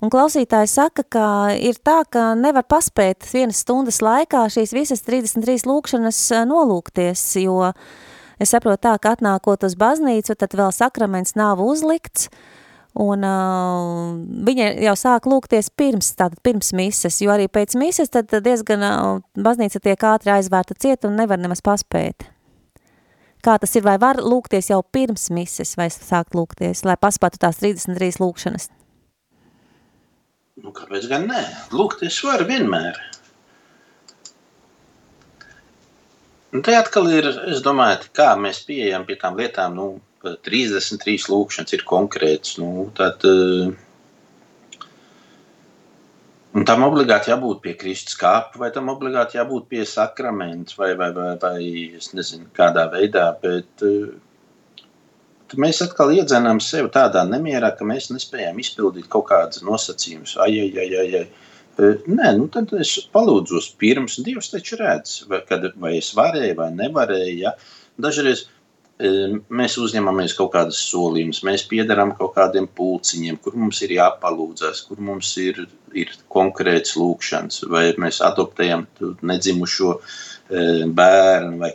Un 0.05 0.13
klausītāji 0.13 0.69
saka, 0.69 1.05
ka 1.09 1.27
ir 1.57 1.79
tā, 1.81 2.03
ka 2.13 2.35
nevar 2.37 2.67
paspēt 2.69 3.25
vienas 3.33 3.63
stundas 3.65 4.03
laikā 4.05 4.45
šīs 4.53 4.75
visas 4.77 5.05
33 5.07 5.65
lūkšanas 5.65 6.19
nolūkties, 6.51 7.23
jo 7.41 7.71
es 8.37 8.53
saprotu 8.53 8.83
tā, 8.91 8.93
ka 9.01 9.15
atnākot 9.17 9.65
uz 9.65 9.79
baznīcu, 9.81 10.37
tad 10.37 10.59
vēl 10.59 10.69
sakraments 10.77 11.33
nav 11.41 11.65
uzlikts, 11.65 12.29
un 12.93 13.25
uh, 13.25 14.13
viņa 14.45 14.71
jau 14.85 14.95
sāk 15.01 15.29
lūgties 15.33 15.73
pirms, 15.73 16.13
tātad 16.21 16.45
pirms 16.45 16.75
mises, 16.77 17.23
jo 17.25 17.33
arī 17.33 17.49
pēc 17.49 17.77
mises 17.81 18.13
tad 18.13 18.29
diezgan 18.45 18.85
uh, 18.85 19.11
baznīca 19.33 19.81
tiek 19.81 20.09
ātri 20.13 20.37
aizvērta 20.37 20.77
ciet 20.77 21.09
un 21.09 21.17
nevar 21.17 21.41
nemaz 21.41 21.65
paspēt. 21.65 22.29
Kā 23.45 23.57
tas 23.63 23.73
ir, 23.79 23.85
vai 23.87 23.97
var 24.03 24.21
lūgties 24.21 24.73
jau 24.73 24.83
pirms 24.93 25.31
mises, 25.33 25.77
vai 25.81 25.89
sākt 25.93 26.37
lūgties, 26.37 26.85
lai 26.85 27.01
paspētu 27.01 27.41
tās 27.41 27.65
33 27.65 28.21
lūkšanas? 28.21 28.76
Nu, 30.63 30.73
kāpēc 30.77 31.07
gan 31.11 31.27
nē? 31.29 31.43
Lūgties 31.77 32.19
var 32.25 32.45
vienmēr. 32.49 32.99
Un 36.57 36.63
te 36.65 36.77
atkal 36.79 37.11
ir, 37.13 37.29
es 37.53 37.61
domāju, 37.65 38.07
kā 38.17 38.31
mēs 38.41 38.63
pieejam 38.65 39.05
pie 39.09 39.19
tām 39.21 39.37
lietām, 39.37 39.77
nu, 39.77 39.89
33 40.25 41.29
lūkšanas 41.31 41.77
ir 41.77 41.85
konkrēts, 41.87 42.57
nu, 42.63 42.89
tad, 42.97 43.27
uh, 43.29 43.75
Un 46.57 46.65
tam 46.65 46.87
obligāti 46.87 47.29
jābūt 47.29 47.59
pie 47.61 47.75
Kristus 47.77 48.17
kāpa, 48.17 48.57
vai 48.63 48.71
tam 48.73 48.87
obligāti 48.89 49.37
jābūt 49.37 49.67
pie 49.69 49.83
sakramenta, 49.85 50.73
vai, 50.79 50.95
vai, 50.97 51.11
vai, 51.13 51.33
vai 51.43 51.59
es 51.99 52.15
nezinu, 52.17 52.47
kādā 52.57 52.87
veidā. 52.95 53.27
Bet 53.43 53.85
uh, 53.85 54.15
mēs 55.55 55.83
atkal 55.85 56.11
iedzenām 56.17 56.59
sevi 56.65 56.91
tādā 56.95 57.23
nemierā, 57.29 57.71
ka 57.79 57.87
mēs 57.87 58.11
nespējam 58.11 58.59
izpildīt 58.63 59.07
kaut 59.13 59.29
kādas 59.31 59.63
nosacījumus. 59.67 60.37
Ai, 60.43 60.53
ai, 60.65 60.71
ai, 60.83 60.89
ai, 61.03 61.09
ai. 61.21 61.27
Nē, 62.09 62.33
nu 62.39 62.49
tad 62.53 62.73
es 62.81 62.95
palūdzos 63.13 63.71
pirms. 63.81 64.19
Dievs 64.25 64.51
taču 64.53 64.79
redz, 64.81 65.21
vai, 65.31 65.43
kad, 65.47 65.69
vai 65.77 65.99
es 66.01 66.11
varēju 66.17 66.57
vai 66.59 66.71
nevarēju. 66.75 67.39
Ja? 67.45 67.53
Dažreiz 68.01 68.47
mēs 68.99 69.77
uzņemamies 69.77 70.35
kaut 70.39 70.55
kādas 70.55 70.79
solījumus, 70.89 71.43
mēs 71.45 71.67
piedarām 71.69 72.15
kaut 72.17 72.33
kādiem 72.39 72.65
pulciņiem, 72.79 73.37
kur 73.45 73.59
mums 73.61 73.83
ir 73.85 73.93
jāpalūdzas, 73.99 74.87
kur 74.89 75.03
mums 75.05 75.35
ir, 75.43 75.67
ir 75.93 76.15
konkrēts 76.33 76.97
lūkšanas, 76.97 77.67
vai 77.69 77.91
mēs 78.01 78.23
adoptējam 78.25 78.87
nedzimušo 79.21 79.99
bērnu. 80.97 81.59
Vai... 81.61 81.75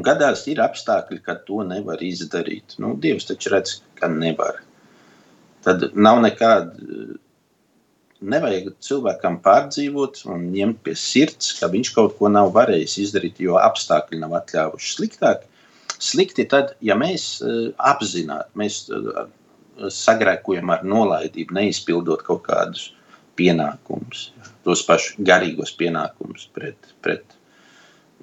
Un 0.00 0.04
gadās 0.06 0.46
ir 0.48 0.62
apstākļi, 0.64 1.18
kad 1.26 1.42
to 1.44 1.60
nevar 1.68 2.00
izdarīt. 2.00 2.78
Nu, 2.80 2.94
Dievs 2.96 3.28
taču 3.28 3.52
redz, 3.52 3.74
ka 4.00 4.08
nevar. 4.08 4.62
Tad 5.66 5.90
nav 5.92 6.22
nekāda. 6.24 7.18
Nevajag 8.20 8.74
cilvēkam 8.84 9.38
pārdzīvot 9.44 10.22
un 10.32 10.48
ņemt 10.54 10.80
pie 10.84 10.94
sirds, 10.96 11.52
ka 11.56 11.68
viņš 11.72 11.92
kaut 11.96 12.16
ko 12.18 12.28
nav 12.32 12.50
varējis 12.56 12.98
izdarīt, 13.04 13.38
jo 13.44 13.60
apstākļi 13.60 14.18
nav 14.20 14.34
atļāvuši. 14.40 14.90
Sliktāk 14.96 15.46
Slikti 16.00 16.46
tad, 16.48 16.72
ja 16.80 16.96
mēs 16.96 17.24
uh, 17.44 17.74
apzināti, 17.76 18.48
mēs 18.56 18.78
uh, 18.88 19.26
sagrēkojam 19.92 20.72
ar 20.72 20.86
nolaidību, 20.88 21.52
neizpildot 21.58 22.24
kaut 22.24 22.46
kādus 22.46 22.86
pienākumus, 23.36 24.30
tos 24.64 24.84
pašus 24.88 25.20
garīgos 25.28 25.74
pienākumus 25.76 26.48
pret, 26.56 26.88
pret, 27.04 27.36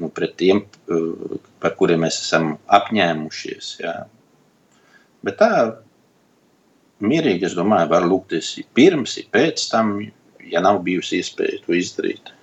nu, 0.02 0.10
pret 0.14 0.36
tiem, 0.39 0.64
uh, 0.93 1.38
par 1.62 1.76
kuriem 1.80 2.06
mēs 2.06 2.22
esam 2.22 2.56
apņēmušies. 2.78 3.74
Jā. 3.82 3.95
Bet 5.26 5.39
tā 5.41 5.52
mierīgi, 7.04 7.50
es 7.50 7.56
domāju, 7.58 7.89
var 7.91 8.06
lūgties 8.08 8.56
pirms, 8.78 9.18
pēc 9.34 9.68
tam, 9.72 9.98
ja 10.48 10.62
nav 10.64 10.82
bijusi 10.86 11.22
iespēja 11.22 11.62
to 11.66 11.76
izdarīt. 11.78 12.34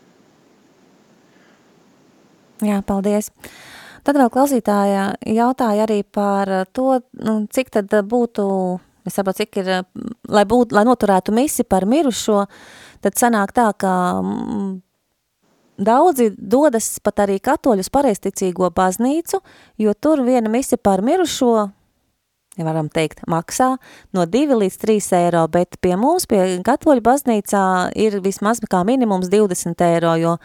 Jā, 2.65 2.81
paldies. 2.87 3.31
Tad 4.05 4.19
vēl 4.21 4.31
klausītāja 4.31 5.05
jautāja 5.33 5.87
arī 5.87 6.03
par 6.05 6.51
to, 6.77 6.99
nu, 7.25 7.37
cik 7.51 7.73
tad 7.73 7.95
būtu, 8.09 8.45
es 9.09 9.17
saprotu, 9.17 9.43
cik 9.43 9.61
ir, 9.63 9.71
lai, 10.29 10.45
būt, 10.49 10.75
lai 10.77 10.85
noturētu 10.87 11.33
misi 11.35 11.65
par 11.65 11.87
mirušo, 11.89 12.45
tad 13.05 13.17
sanāk 13.19 13.55
tā, 13.57 13.71
ka 13.81 13.95
mm, 14.21 14.69
daudzi 15.79 16.31
dodas 16.39 16.99
pat 17.05 17.25
arī 17.27 17.39
katoļus 17.43 17.91
pareisticīgo 17.95 18.71
baznīcu, 18.75 19.41
jo 19.79 19.95
tur 19.95 20.23
viena 20.27 20.51
misi 20.51 20.77
par 20.77 21.03
mirušo, 21.03 21.55
varam 22.63 22.89
teikt, 22.93 23.25
maksā 23.31 23.75
no 24.15 24.27
2 24.31 24.59
līdz 24.61 24.79
3 24.85 25.11
eiro, 25.19 25.43
bet 25.51 25.79
pie 25.83 25.97
mums, 25.99 26.29
pie 26.31 26.61
katoļu 26.65 27.03
baznīcā 27.05 27.65
ir 27.99 28.21
vismaz 28.23 28.63
kā 28.71 28.85
minimums 28.87 29.31
20 29.33 29.87
eiro, 29.89 30.15
jo 30.21 30.37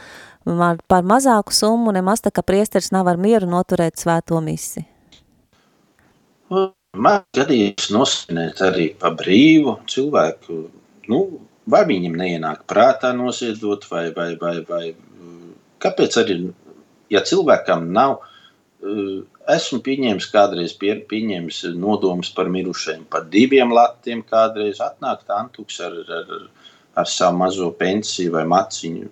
par 0.89 1.05
mazāku 1.05 1.53
summu 1.53 1.93
nemaz 1.93 2.23
tā, 2.25 2.31
ka 2.33 2.41
priesteris 2.41 2.91
nav 2.95 3.07
ar 3.11 3.19
mieru 3.21 3.49
noturēt 3.49 3.99
svēto 4.01 4.39
misi. 4.41 4.85
Man 6.97 7.21
gadījums 7.37 7.91
nosvinēt 7.93 8.63
arī 8.65 8.87
pa 8.97 9.11
brīvu 9.13 9.75
cilvēku, 9.85 10.55
nu, 11.11 11.19
vai 11.69 11.83
viņam 11.85 12.15
neienāk 12.17 12.63
prātā 12.65 13.11
noziedot, 13.13 13.85
vai, 13.91 14.07
vai, 14.15 14.31
vai, 14.41 14.55
vai 14.65 14.83
kāpēc 15.83 16.17
arī, 16.21 16.39
ja 17.13 17.23
cilvēkam 17.25 17.89
nav, 17.95 18.19
esmu 19.49 19.81
pieņēmis 19.83 20.29
kādreiz 20.31 20.73
pie, 20.79 20.93
pieņēmis 21.09 21.63
nodomus 21.75 22.29
par 22.35 22.47
mirušajiem, 22.51 23.07
par 23.11 23.25
diviem 23.31 23.73
latiem 23.75 24.21
kādreiz 24.23 24.79
atnāk 24.83 25.25
tantuks 25.27 25.81
ar, 25.83 25.97
ar, 26.19 26.35
ar 27.03 27.09
savu 27.09 27.41
mazo 27.41 27.71
pensiju 27.79 28.37
vai 28.37 28.45
maciņu, 28.47 29.09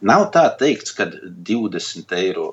Nav 0.00 0.28
tā 0.34 0.44
teikts, 0.58 0.94
ka 0.94 1.08
20 1.10 2.14
eiro. 2.18 2.52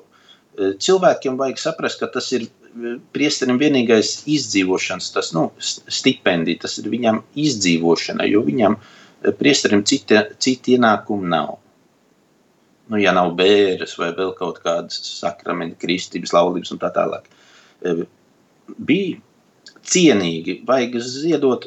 E, 0.56 0.72
cilvēkiem 0.82 1.36
vajag 1.38 1.60
saprast, 1.62 2.00
ka 2.00 2.08
tas 2.10 2.30
ir 2.34 2.46
e, 2.46 2.96
priesterim 3.14 3.60
vienīgais 3.60 4.24
izdzīvošanas, 4.36 5.12
tas 5.14 5.32
nu, 5.36 5.48
stipendija, 5.60 6.64
tas 6.66 6.78
ir 6.82 6.90
viņam 6.90 7.22
izdzīvošana, 7.46 8.26
jo 8.32 8.42
viņam 8.46 8.78
e, 8.78 9.34
priesterim 9.38 9.84
citi, 9.86 10.18
citi 10.42 10.76
ienākumi 10.76 11.30
nav. 11.36 11.56
Nu, 12.86 12.98
ja 13.02 13.12
nav 13.14 13.32
bēres 13.38 13.96
vai 13.98 14.12
vēl 14.14 14.30
kaut 14.38 14.60
kādas 14.62 15.00
sakramenta, 15.18 15.78
kristības, 15.82 16.34
laulības 16.36 16.70
un 16.74 16.82
tā 16.82 16.92
tālāk. 16.94 17.26
Bija 18.76 19.18
cienīgi, 19.86 20.60
vajag 20.66 21.00
ziedot 21.02 21.66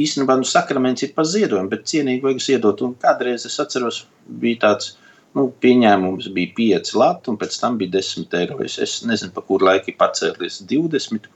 īstenībā 0.00 0.38
nu, 0.40 0.48
sakraments 0.48 1.04
ir 1.04 1.12
par 1.16 1.26
ziedojumu, 1.28 1.70
bet 1.72 1.86
cienīgi 1.90 2.24
vajag 2.24 2.44
ziedot. 2.46 2.82
Un 2.86 2.94
kādreiz 3.00 3.46
es 3.48 3.58
atceros, 3.60 4.02
bija 4.42 4.62
tāds 4.66 4.94
nu, 5.36 5.48
pieņēmums, 5.64 6.30
bija 6.36 6.54
5 6.58 6.94
lati, 7.00 7.32
un 7.32 7.38
pēc 7.40 7.58
tam 7.60 7.78
bija 7.80 7.98
10 7.98 8.38
eiro. 8.40 8.58
Es, 8.64 8.78
es 8.82 9.00
nezinu, 9.08 9.34
pa 9.36 9.44
kuru 9.48 9.68
laiku 9.68 9.94
pacēlies 10.00 10.62
20, 10.70 11.28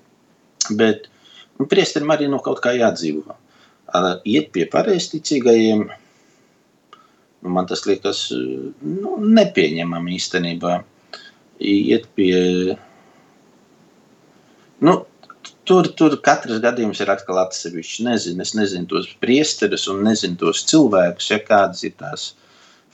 bet 0.80 1.10
nu, 1.58 1.68
priesterim 1.68 2.12
arī 2.14 2.30
no 2.32 2.40
kaut 2.44 2.62
kā 2.64 2.74
jādzīvo. 2.76 3.36
Iet 4.26 4.50
pie 4.54 4.66
pareizticīgajiem, 4.72 5.86
nu, 5.86 6.02
man 7.42 7.68
tas 7.68 7.84
liekas 7.86 8.28
nu, 8.32 9.16
nepieņemami 9.20 10.16
īstenībā. 10.16 10.78
Iet 11.66 12.08
pie, 12.16 12.76
nu, 14.84 14.96
Tur, 15.66 15.88
tur 15.98 16.14
katrs 16.22 16.60
gadījums 16.62 17.00
ir 17.02 17.10
atkal 17.10 17.40
atsevišķs. 17.42 18.02
Nezinu, 18.06 18.44
es 18.44 18.52
nezinu 18.54 18.86
tos 18.90 19.08
priesterus 19.22 19.88
un 19.90 20.04
nezinu 20.06 20.38
tos 20.38 20.62
cilvēkus, 20.70 21.30
ja 21.32 21.40
kādas 21.42 21.82
ir 21.86 21.96
tās 21.98 22.26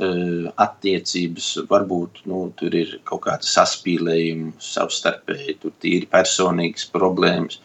eh, 0.01 0.49
attiecības, 0.65 1.51
varbūt 1.69 2.23
nu, 2.33 2.47
tur 2.57 2.77
ir 2.79 2.95
kaut 3.09 3.27
kāda 3.27 3.49
saspīlējuma 3.49 4.55
savstarpēji, 4.65 5.59
tur 5.61 5.77
tīri 5.85 6.09
personīgas 6.13 6.89
problēmas. 6.95 7.61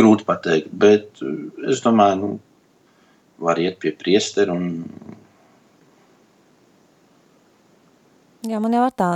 Grūti 0.00 0.28
pateikt, 0.28 0.72
bet 0.72 1.20
eh, 1.20 1.36
es 1.68 1.84
domāju, 1.84 2.20
nu, 2.22 2.32
var 3.44 3.60
iet 3.60 3.76
pie 3.84 3.92
priestera 4.00 4.56
un 4.56 4.72
Jā, 8.46 8.60
man 8.62 8.70
jau 8.70 8.84
ar 8.86 8.92
tā, 8.94 9.06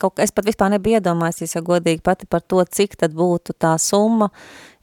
kaut, 0.00 0.16
es 0.22 0.30
pat 0.32 0.46
vispār 0.48 0.70
nebiju 0.72 0.96
iedomājusies, 0.96 1.58
ja 1.58 1.60
godīgi 1.64 2.00
pati 2.04 2.24
par 2.30 2.40
to, 2.40 2.62
cik 2.64 2.94
tad 3.02 3.12
būtu 3.12 3.52
tā 3.60 3.74
summa, 3.76 4.30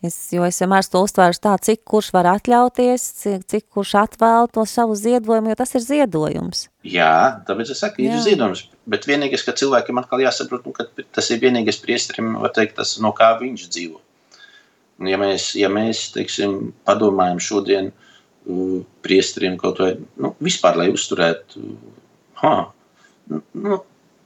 es, 0.05 0.17
jo 0.29 0.45
es 0.45 0.61
vienmēr 0.61 0.85
to 0.85 1.01
uztvēru 1.07 1.39
tā, 1.41 1.55
cik 1.65 1.81
kurš 1.89 2.11
var 2.13 2.29
atļauties, 2.35 3.07
cik, 3.23 3.47
cik 3.49 3.65
kurš 3.73 3.95
atvēl 4.03 4.51
to 4.53 4.67
savu 4.69 4.93
ziedojumu, 4.99 5.49
jo 5.49 5.57
tas 5.57 5.73
ir 5.73 5.85
ziedojums. 5.87 6.67
Jā, 6.85 7.41
tāpēc 7.49 7.73
es 7.73 7.81
saku, 7.81 8.05
ir 8.05 8.13
Jā. 8.13 8.21
ziedojums, 8.29 8.67
bet 8.93 9.09
vienīgais, 9.09 9.47
ka 9.47 9.57
cilvēkiem 9.57 10.03
atkal 10.03 10.21
jāsaprot, 10.21 10.69
nu, 10.69 10.75
ka 10.77 10.85
tas 11.17 11.33
ir 11.33 11.41
vienīgais 11.41 11.81
priesterim, 11.81 12.35
var 12.45 12.53
teikt, 12.53 12.77
tas, 12.77 12.93
no 13.01 13.09
kā 13.17 13.33
viņš 13.41 13.67
dzīvo. 13.73 14.03
Ja 15.09 15.17
mēs, 15.17 15.55
ja 15.57 15.73
mēs 15.73 16.11
teiksim, 16.13 16.75
padomājam 16.85 17.41
šodien 17.41 17.89
uh, 17.89 18.81
priesteriem 19.01 19.57
kaut 19.57 19.81
vai, 19.81 19.95
nu, 20.21 20.35
vispār, 20.43 20.77
lai 20.77 20.91
uzturētu, 20.93 21.63
uh, 21.63 22.03
ha, 22.43 22.57
nu, 23.30 23.82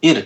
ir 0.06 0.24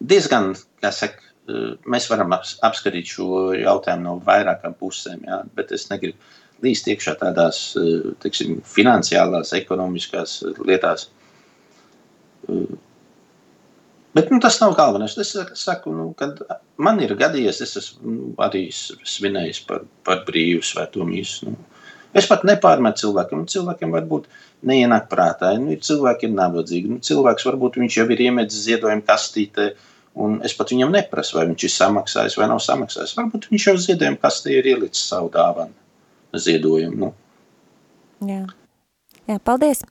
diezgan, 0.00 0.52
kā 0.82 0.92
saka, 0.94 1.20
uh, 1.48 1.74
mēs 1.90 2.08
varam 2.12 2.34
aps, 2.36 2.56
apskatīt 2.66 3.10
šo 3.16 3.28
jautājumu 3.58 4.08
no 4.08 4.16
vairākām 4.24 4.76
pusēm, 4.80 5.26
jā, 5.28 5.42
bet 5.56 5.74
es 5.76 5.88
negribu 5.90 6.18
līst 6.64 6.88
iekšā 6.88 7.16
tādās, 7.20 7.60
uh, 7.80 8.14
teiksim, 8.22 8.58
finansiālās, 8.76 9.54
ekonomiskās 9.58 10.40
lietās. 10.64 11.08
Uh, 12.48 12.74
Bet 14.14 14.30
nu, 14.30 14.38
tas 14.38 14.60
nav 14.62 14.76
galvenais. 14.78 15.16
Es 15.18 15.34
saku, 15.58 15.90
nu, 15.92 16.12
kad 16.18 16.38
man 16.78 17.00
ir 17.02 17.16
gadījies, 17.18 17.60
es 17.64 17.76
esmu 17.80 18.12
nu, 18.12 18.26
arī 18.46 18.68
svinējis 18.70 19.64
par, 19.66 19.88
par 20.06 20.22
brīvu 20.28 20.62
svēto 20.62 21.06
mīsu. 21.08 21.50
Nu. 21.50 21.82
Es 22.14 22.28
pat 22.30 22.44
nepārmetu 22.46 23.02
cilvēkiem. 23.02 23.42
Nu, 23.42 23.50
cilvēkiem 23.50 23.94
varbūt 23.96 24.28
neienāk 24.68 25.08
prātā. 25.10 25.52
Nu, 25.60 25.72
ir 25.74 25.82
cilvēki 25.84 26.28
ir 26.28 26.34
nabadzīgi. 26.36 26.92
Nu, 26.92 27.00
cilvēks 27.04 27.46
varbūt 27.48 27.78
viņš 27.82 27.98
jau 28.00 28.06
ir 28.14 28.24
iemetis 28.26 28.64
ziedojumu 28.66 29.06
kastītē. 29.06 29.70
Un 30.24 30.36
es 30.46 30.54
pat 30.54 30.70
viņam 30.70 30.92
neprasu, 30.94 31.38
vai 31.38 31.48
viņš 31.48 31.64
ir 31.66 31.72
samaksājis 31.74 32.36
vai 32.38 32.50
nav 32.50 32.60
samaksājis. 32.62 33.16
Varbūt 33.18 33.48
viņš 33.50 33.66
jau 33.70 33.74
ziedojumu 33.86 34.20
kastē 34.22 34.52
ir 34.60 34.68
ielicis 34.74 35.08
savu 35.10 35.32
dāvanu, 35.34 35.74
ziedojumu. 36.38 37.08
Nu. 37.08 38.30
Jā, 38.30 38.44
Jā 39.28 39.40
paldies. 39.42 39.82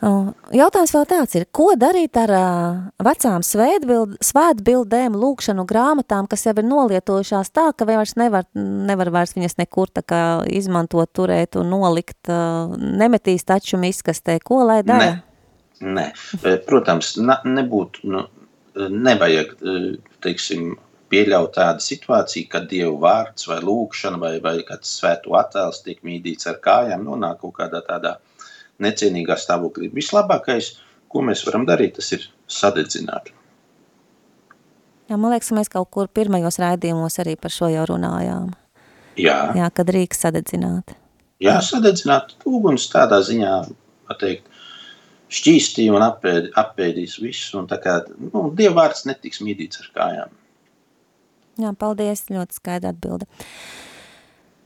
Jautājums 0.00 0.94
vēl 0.96 1.06
tāds 1.10 1.36
ir, 1.36 1.44
ko 1.52 1.74
darīt 1.76 2.16
ar 2.16 2.30
uh, 2.32 2.76
vecām 3.04 3.42
svētbild, 3.44 4.14
svētbildēm, 4.24 5.16
lūkšanu 5.20 5.66
grāmatām, 5.68 6.28
kas 6.30 6.46
jau 6.46 6.54
ir 6.56 6.64
nolietojušās 6.64 7.52
tā, 7.52 7.66
ka 7.76 7.84
vairs 7.88 8.16
nevar, 8.16 8.46
nevar 8.56 9.10
vairs 9.12 9.36
viņas 9.36 9.58
nekur 9.60 9.92
tā 9.92 10.00
kā 10.00 10.22
izmantot, 10.48 11.12
turēt 11.12 11.58
un 11.60 11.68
nolikt, 11.74 12.32
uh, 12.32 12.72
nemetīs 12.80 13.44
taču 13.44 13.80
miskastē, 13.82 14.38
ko 14.40 14.62
lai 14.70 14.80
dara? 14.88 15.18
Nē, 15.82 15.98
nē. 15.98 16.06
Protams, 16.64 17.18
nebūtu, 17.44 18.08
nu, 18.08 18.24
nevajag, 18.80 19.52
teiksim, 20.24 20.72
pieļaut 21.10 21.52
tādu 21.58 21.84
situāciju, 21.84 22.48
kad 22.48 22.70
Dievu 22.70 22.96
vārds 23.02 23.48
vai 23.50 23.60
lūkšana 23.66 24.20
vai, 24.22 24.32
vai 24.40 24.56
kāds 24.64 24.96
svēto 25.00 25.36
attēls 25.36 25.82
tiek 25.84 26.00
mīdīts 26.06 26.48
ar 26.48 26.60
kājām, 26.64 27.04
nonāk 27.04 27.42
kaut 27.42 27.58
kādā 27.58 27.82
tādā 27.84 28.16
necienīgā 28.84 29.36
stāvoklī. 29.40 29.90
Vislabākais, 29.94 30.72
ko 31.10 31.22
mēs 31.26 31.44
varam 31.46 31.66
darīt, 31.68 31.96
tas 31.98 32.10
ir 32.16 32.26
sadedzināt. 32.50 33.32
Jā, 35.10 35.16
man 35.18 35.32
liekas, 35.34 35.50
mēs 35.56 35.70
kaut 35.72 35.90
kur 35.90 36.06
pirmajos 36.14 36.60
raidījumos 36.62 37.18
arī 37.22 37.34
par 37.40 37.50
šo 37.50 37.66
jau 37.72 37.82
runājām. 37.90 38.52
Jā, 39.18 39.38
Jā, 39.58 39.66
kad 39.74 39.90
rīks 39.90 40.22
sadedzināt. 40.22 40.94
jā 41.42 41.56
sadedzināt 41.66 42.36
uguns 42.46 42.86
tādā 42.92 43.18
ziņā, 43.26 43.54
var 44.08 44.18
teikt, 44.20 44.46
šķīstīja 45.30 45.94
un 45.94 46.02
apēd, 46.06 46.50
apēdīs 46.58 47.18
visu. 47.22 47.58
Un 47.58 47.66
tā 47.70 47.78
kā 47.82 48.00
nu, 48.18 48.48
Dieva 48.54 48.84
vārds 48.84 49.04
netiks 49.06 49.42
mīdīts 49.42 49.82
ar 49.82 49.90
kājām. 49.98 50.36
Jā, 51.60 51.72
paldies, 51.76 52.24
ļoti 52.30 52.56
skaidra 52.56 52.94
atbilde. 52.94 53.26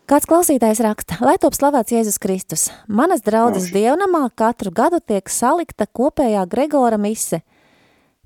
Kāds 0.04 0.26
klausītājs 0.28 0.82
raksta, 0.84 1.16
lai 1.24 1.38
top 1.40 1.54
slavēts 1.56 1.94
Jēzus 1.94 2.18
Kristus. 2.20 2.66
Manas 2.92 3.22
draudzes 3.24 3.70
dievnamā 3.72 4.26
katru 4.36 4.68
gadu 4.68 4.98
tiek 5.00 5.30
salikta 5.32 5.86
kopējā 5.88 6.42
Gregora 6.52 6.98
mise. 7.00 7.38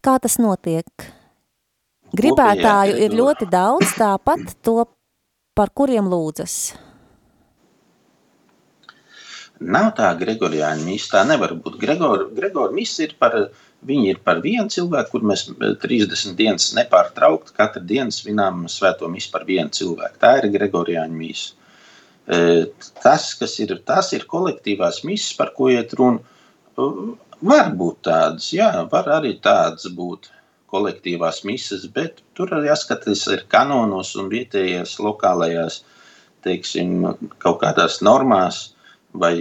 Kā 0.03 0.17
tas 0.19 0.41
notiek? 0.43 0.91
Gribētāju 2.19 2.97
ir 3.05 3.15
ļoti 3.15 3.47
daudz, 3.53 3.93
tāpat 3.95 4.57
to, 4.67 4.89
par 5.55 5.71
kuriem 5.71 6.09
lūdzas. 6.11 6.57
Nav 9.63 9.93
tā 10.01 10.11
Gregorijāņa 10.19 10.83
mīsa, 10.83 11.13
tā 11.13 11.23
nevar 11.31 11.55
būt. 11.63 11.79
Gregor, 11.79 12.25
Gregora 12.35 12.75
mīsa 12.75 13.05
ir 13.07 13.15
par, 13.23 13.37
viņi 13.87 14.11
ir 14.17 14.19
par 14.27 14.43
vienu 14.43 14.67
cilvēku, 14.75 15.13
kur 15.15 15.29
mēs 15.31 15.47
eh, 15.55 15.79
30 15.87 16.35
dienas 16.43 16.73
nepārtraukti 16.75 17.55
katru 17.55 17.85
dienu 17.87 18.15
svinām 18.15 18.67
svēto 18.67 19.07
mīsu 19.15 19.31
par 19.31 19.47
vienu 19.47 19.71
cilvēku. 19.79 20.19
Tā 20.27 20.35
ir 20.43 20.51
Gregorijāņa 20.59 21.23
mīsa. 21.23 21.55
Eh, 22.29 22.67
Tas, 23.03 23.31
kas 23.41 23.55
ir, 23.63 23.79
tas 23.89 24.13
ir 24.13 24.27
kolektīvās 24.29 25.03
misijas, 25.07 25.37
par 25.39 25.55
ko 25.57 25.71
iet 25.73 25.95
runa. 25.99 26.21
Eh, 26.77 27.01
Var 27.39 27.69
būt 27.79 28.01
tādas, 28.03 28.49
jā, 28.51 28.67
var 28.91 29.07
arī 29.15 29.37
tādas 29.39 29.87
būt 29.95 30.27
kolektīvās 30.73 31.45
misijas, 31.47 31.85
bet 31.95 32.19
tur 32.35 32.51
arī 32.51 32.67
jāskatās 32.67 33.23
ir 33.31 33.45
kanonos 33.47 34.17
un 34.19 34.27
vietējās 34.33 34.97
lokālajās, 34.99 35.85
teiksim, 36.43 37.07
kaut 37.39 37.61
kādās 37.63 38.01
normās 38.03 38.75
vai 39.15 39.37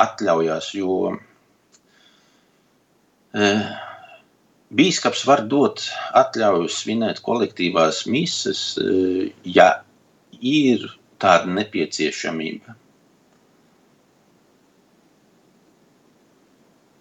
atļaujās, 0.00 0.70
jo 0.80 1.18
eh, 3.36 3.68
Bīskaps 4.72 5.26
var 5.28 5.44
dot 5.52 5.84
atļauju 6.16 6.72
svinēt 6.72 7.20
kolektīvās 7.28 8.06
misijas, 8.08 8.62
eh, 8.80 9.28
ja 9.44 9.68
ir 10.40 10.88
tāda 11.22 11.50
nepieciešamība. 11.54 12.76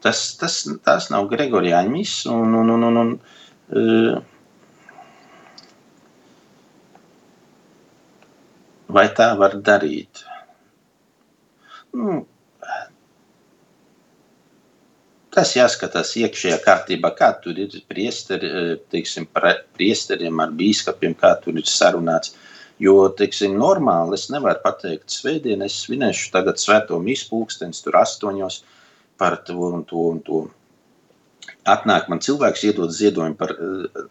Tas, 0.05 0.21
tas, 0.39 0.55
tas 0.85 1.09
nav 1.11 1.27
Gregorijāņa 1.31 1.91
misija, 1.91 2.33
un, 2.37 2.55
un, 2.61 2.71
un, 2.75 2.87
un, 2.87 2.97
un 3.01 3.11
eh, 3.73 4.15
vai 8.97 9.07
tā 9.17 9.31
var 9.41 9.57
darīt? 9.69 10.23
Nu, 11.97 12.21
Tas 15.37 15.51
jāskatās 15.53 16.15
iekšējā 16.17 16.55
kārtībā, 16.63 17.11
kā 17.13 17.27
tur 17.41 17.59
ir 17.61 17.73
priesteri, 17.91 18.47
eh, 18.49 18.69
teiksim, 18.89 19.27
priesteriem 19.77 20.39
ar 20.41 20.53
bīskapiem, 20.61 21.13
kā 21.19 21.35
tur 21.43 21.59
ir 21.61 21.67
sarunāts. 21.69 22.31
Jo, 22.81 23.07
teiksim, 23.17 23.55
normāli 23.57 24.17
es 24.17 24.27
nevaru 24.29 24.61
pateikt, 24.61 25.09
svētdien 25.09 25.63
es 25.65 25.79
svinēšu 25.85 26.29
tagad 26.33 26.59
svēto 26.61 26.99
mīsu 27.01 27.31
pulkstenis 27.31 27.81
tur 27.81 27.97
astoņos 27.97 28.59
par 29.17 29.39
to 29.47 29.57
un 29.71 29.85
to 29.89 30.03
un 30.11 30.19
to. 30.25 30.41
Atnāk 31.67 32.05
man 32.11 32.21
cilvēks 32.21 32.67
iedod 32.69 32.93
ziedojumu 32.93 33.37
par, 33.39 33.55
eh, 33.55 34.03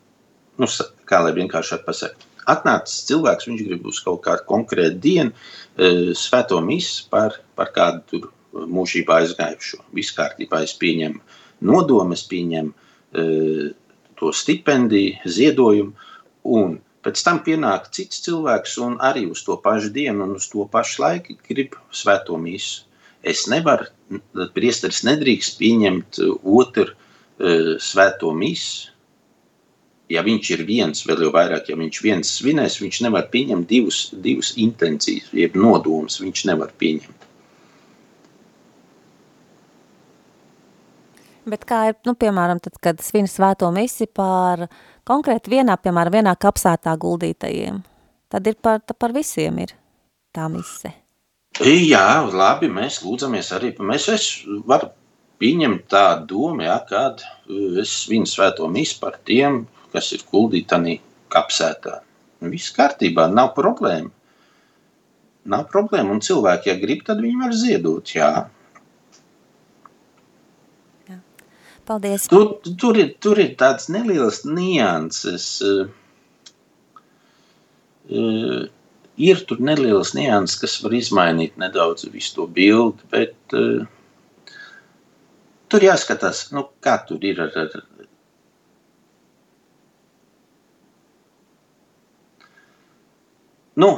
nu, 0.58 0.66
kā 1.06 1.22
lai 1.22 1.32
vienkārši 1.36 1.78
pasaka. 1.86 2.26
Atnācis 2.46 3.06
cilvēks, 3.06 3.46
viņš 3.46 3.62
grib 3.66 3.86
uz 3.86 4.00
kaut 4.02 4.22
kādu 4.26 4.46
konkrētu 4.50 4.98
dienu 5.00 5.32
eh, 5.32 6.10
svēto 6.14 6.58
mīsu 6.62 7.06
par, 7.10 7.38
par 7.54 7.70
kādu 7.76 8.02
tur 8.10 8.32
mūžībā 8.66 9.20
aizgājušo. 9.22 9.84
Viss 9.94 10.14
kārtībā 10.16 10.62
es 10.64 10.74
pieņemu 10.74 11.20
nodomu, 11.60 12.14
es 12.16 12.22
pieņemu 12.26 12.72
to 14.16 14.32
stipendiju, 14.32 15.14
ziedojumu, 15.24 15.92
un 16.44 16.76
pēc 17.06 17.22
tam 17.22 17.38
pienāk 17.46 17.86
cits 17.94 18.24
cilvēks 18.26 18.74
un 18.82 18.98
arī 19.08 19.28
uz 19.30 19.44
to 19.46 19.54
pašu 19.62 19.92
dienu 19.94 20.26
un 20.26 20.34
uz 20.40 20.48
to 20.50 20.66
pašu 20.72 21.04
laiku 21.04 21.38
grib 21.46 21.78
svēto 21.94 22.38
mīsu. 22.42 22.82
Es 23.26 23.46
nevaru, 23.50 23.86
priesteris 24.54 25.04
nedrīkst 25.06 25.56
pieņemt 25.60 26.20
otru 26.42 26.90
e, 26.90 27.78
svēto 27.82 28.32
mīsu. 28.34 28.92
Ja 30.10 30.22
viņš 30.22 30.50
ir 30.54 30.62
viens, 30.66 31.02
vēl 31.06 31.24
jau 31.26 31.32
vairāk, 31.34 31.70
ja 31.70 31.78
viņš 31.78 32.02
viens 32.02 32.30
svinēs, 32.38 32.78
viņš 32.78 33.00
nevar 33.06 33.26
pieņemt 33.32 33.66
divus, 33.70 34.02
divus 34.22 34.52
intencijas, 34.62 35.32
jeb 35.34 35.58
nodomus 35.58 36.20
viņš 36.22 36.44
nevar 36.50 36.70
pieņemt. 36.78 37.26
Bet 41.46 41.62
kā 41.66 41.84
ir, 41.90 41.98
nu, 42.06 42.14
piemēram, 42.18 42.58
tad, 42.62 42.78
kad 42.82 43.02
svin 43.02 43.28
svēto 43.30 43.68
misi 43.74 44.08
par 44.10 44.66
konkrēti 45.06 45.52
vienā, 45.54 45.76
piemēram, 45.80 46.18
vienā 46.20 46.36
kapsētā 46.40 46.94
guldītajiem, 47.00 47.80
tad 48.32 48.46
ir 48.50 48.56
par, 48.62 48.82
par 48.98 49.14
visiem 49.16 49.58
ir 49.64 49.74
tā 50.34 50.48
mise. 50.52 50.92
Jā, 51.64 52.20
labi, 52.28 52.68
mēs 52.68 53.00
lūdzamies 53.04 53.52
arī. 53.56 53.72
Mēs 53.80 54.10
es 54.12 54.26
varu 54.68 54.90
pieņemt 55.40 55.86
tādu 55.92 56.26
domu, 56.34 56.66
ja, 56.66 56.76
kad 56.88 57.22
es 57.80 57.94
svinu 58.02 58.28
svēto 58.28 58.68
misu 58.68 58.98
par 59.00 59.16
tiem, 59.24 59.62
kas 59.92 60.12
ir 60.12 60.24
tādā 60.68 60.98
kapsētā. 61.32 62.00
Viss 62.52 62.74
kārtībā, 62.76 63.30
nav 63.32 63.54
problēma. 63.56 64.12
Nav 65.46 65.64
problēma, 65.70 66.12
un 66.12 66.20
cilvēki, 66.20 66.68
ja 66.68 66.76
grib, 66.76 67.04
tad 67.06 67.22
viņi 67.22 67.40
var 67.40 67.54
ziedot, 67.54 68.12
jā. 68.12 68.48
Paldies. 71.86 72.26
Tur, 72.30 72.56
tur, 72.80 72.98
ir, 72.98 73.12
tur 73.22 73.38
ir 73.38 73.54
tāds 73.60 73.90
neliels 73.92 74.42
nianses. 74.48 75.46
Uh, 78.06 78.66
ir 79.16 79.42
tur 79.48 79.62
neliels 79.62 80.14
nianses, 80.18 80.58
kas 80.62 80.78
var 80.84 80.94
izmainīt 80.98 81.56
nedaudz 81.60 82.06
visu 82.12 82.34
to 82.36 82.46
bildi, 82.58 83.06
bet 83.10 83.56
uh, 83.56 83.86
tur 85.70 85.86
jāskatās, 85.86 86.48
nu, 86.54 86.68
kā 86.82 86.98
tur 87.06 87.22
ir 87.26 87.42
ar, 87.46 87.54
ar 87.64 87.70
Nu, 93.76 93.90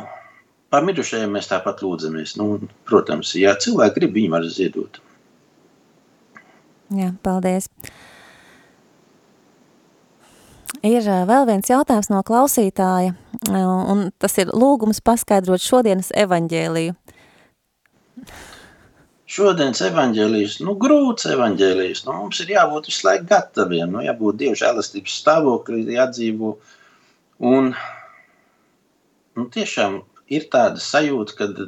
par 0.74 0.82
mirušajiem 0.82 1.36
mēs 1.36 1.46
tāpat 1.52 1.84
lūdzamies. 1.84 2.32
Nu, 2.40 2.56
protams, 2.88 3.30
ja 3.38 3.52
cilvēki 3.62 4.00
grib, 4.00 4.16
viņi 4.16 4.32
var 4.32 4.46
ziedot. 4.50 4.98
Jā, 6.88 7.10
paldies. 7.22 7.68
Ir 10.84 11.04
vēl 11.04 11.44
viens 11.48 11.68
jautājums 11.68 12.08
no 12.08 12.20
klausītāja, 12.24 13.16
un 13.50 14.08
tas 14.22 14.36
ir 14.38 14.52
lūgums 14.54 15.02
paskaidrot 15.04 15.60
šodienas 15.64 16.12
evaņģēliju. 16.16 16.94
Šodienas 19.28 19.82
evaņģēlijas, 19.84 20.54
nu, 20.64 20.72
grūts 20.80 21.28
evaņģēlijas. 21.28 22.06
Nu, 22.06 22.14
mums 22.22 22.40
ir 22.40 22.54
jābūt 22.54 22.88
visu 22.88 23.04
laiku 23.04 23.28
gataviem, 23.28 23.90
nu, 23.92 24.00
jābūt 24.06 24.38
dievu 24.40 24.56
žēlastības 24.56 25.18
stāvoklī, 25.20 25.82
jādzīvo. 25.98 26.54
Un, 27.50 27.74
nu, 29.36 29.48
tiešām 29.52 30.00
ir 30.32 30.48
tāda 30.52 30.80
sajūta, 30.80 31.36
kad, 31.42 31.60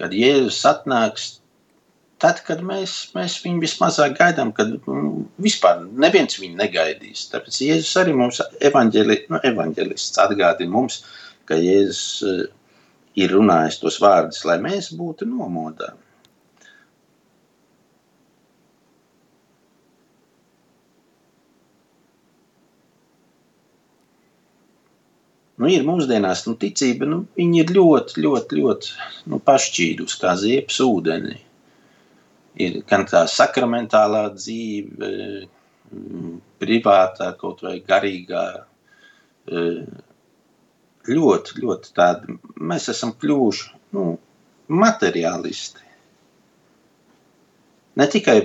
kad 0.00 0.16
Jēzus 0.16 0.62
atnāks 0.70 1.28
tad, 2.22 2.42
kad 2.46 2.62
mēs, 2.66 2.92
mēs 3.16 3.38
viņu 3.42 3.64
vismazāk 3.64 4.14
gaidām, 4.20 4.52
kad 4.54 4.70
nu, 4.74 5.24
vispār 5.42 5.82
neviens 6.04 6.38
viņu 6.38 6.58
negaidīs. 6.60 7.26
Tāpēc 7.32 7.58
Jēzus 7.66 7.98
arī 8.02 8.14
mums 8.18 8.38
evaņģeli, 8.70 9.18
nu, 9.32 9.42
evaņģelists 9.50 10.22
atgādina 10.22 10.74
mums, 10.76 11.02
ka 11.50 11.58
Jēzus 11.58 12.22
eh, 12.28 12.46
ir 13.24 13.34
runājis 13.34 13.82
tos 13.82 13.98
vārdus, 14.02 14.44
lai 14.48 14.60
mēs 14.62 14.92
būtu 14.98 15.28
nomodā. 15.28 15.92
Nu, 25.62 25.68
ir 25.70 25.84
mūsdienās 25.86 26.40
nu, 26.48 26.56
ticība, 26.58 27.06
nu, 27.06 27.22
viņi 27.38 27.60
ir 27.62 27.68
ļoti, 27.76 28.22
ļoti, 28.24 28.56
ļoti 28.58 28.94
nu, 29.30 29.38
pašķīdus, 29.46 30.16
kā 30.18 30.32
ziepes 30.40 30.80
ūdenī. 30.82 31.36
Ir 32.60 32.82
gan 32.88 33.06
tā 33.08 33.24
sakramentālā 33.30 34.26
dzīve, 34.36 35.08
mm, 35.92 36.34
privātā, 36.60 37.32
kaut 37.40 37.62
vai 37.62 37.80
garīgā. 37.80 38.64
eh, 39.48 39.86
Ļoti, 41.02 41.56
ļoti 41.58 41.88
tāda. 41.98 42.36
Mēs 42.62 42.84
esam 42.88 43.10
kļuvuši 43.18 43.70
nu, 43.96 44.18
materiālisti. 44.68 45.80
Ne 47.98 48.06
tikai, 48.06 48.36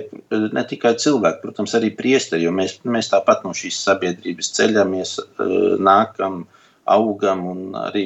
ne 0.52 0.64
tikai 0.66 0.92
cilvēki, 1.00 1.40
protams, 1.40 1.74
arī 1.78 1.92
priesteri, 1.96 2.42
jo 2.44 2.50
mēs, 2.52 2.80
mēs 2.84 3.12
tāpat 3.12 3.46
no 3.46 3.54
šīs 3.56 3.78
sabiedrības 3.86 4.50
ceļamies, 4.58 5.14
eh, 5.22 5.54
nākam, 5.78 6.42
augam 6.84 7.46
un 7.46 7.62
arī 7.78 8.04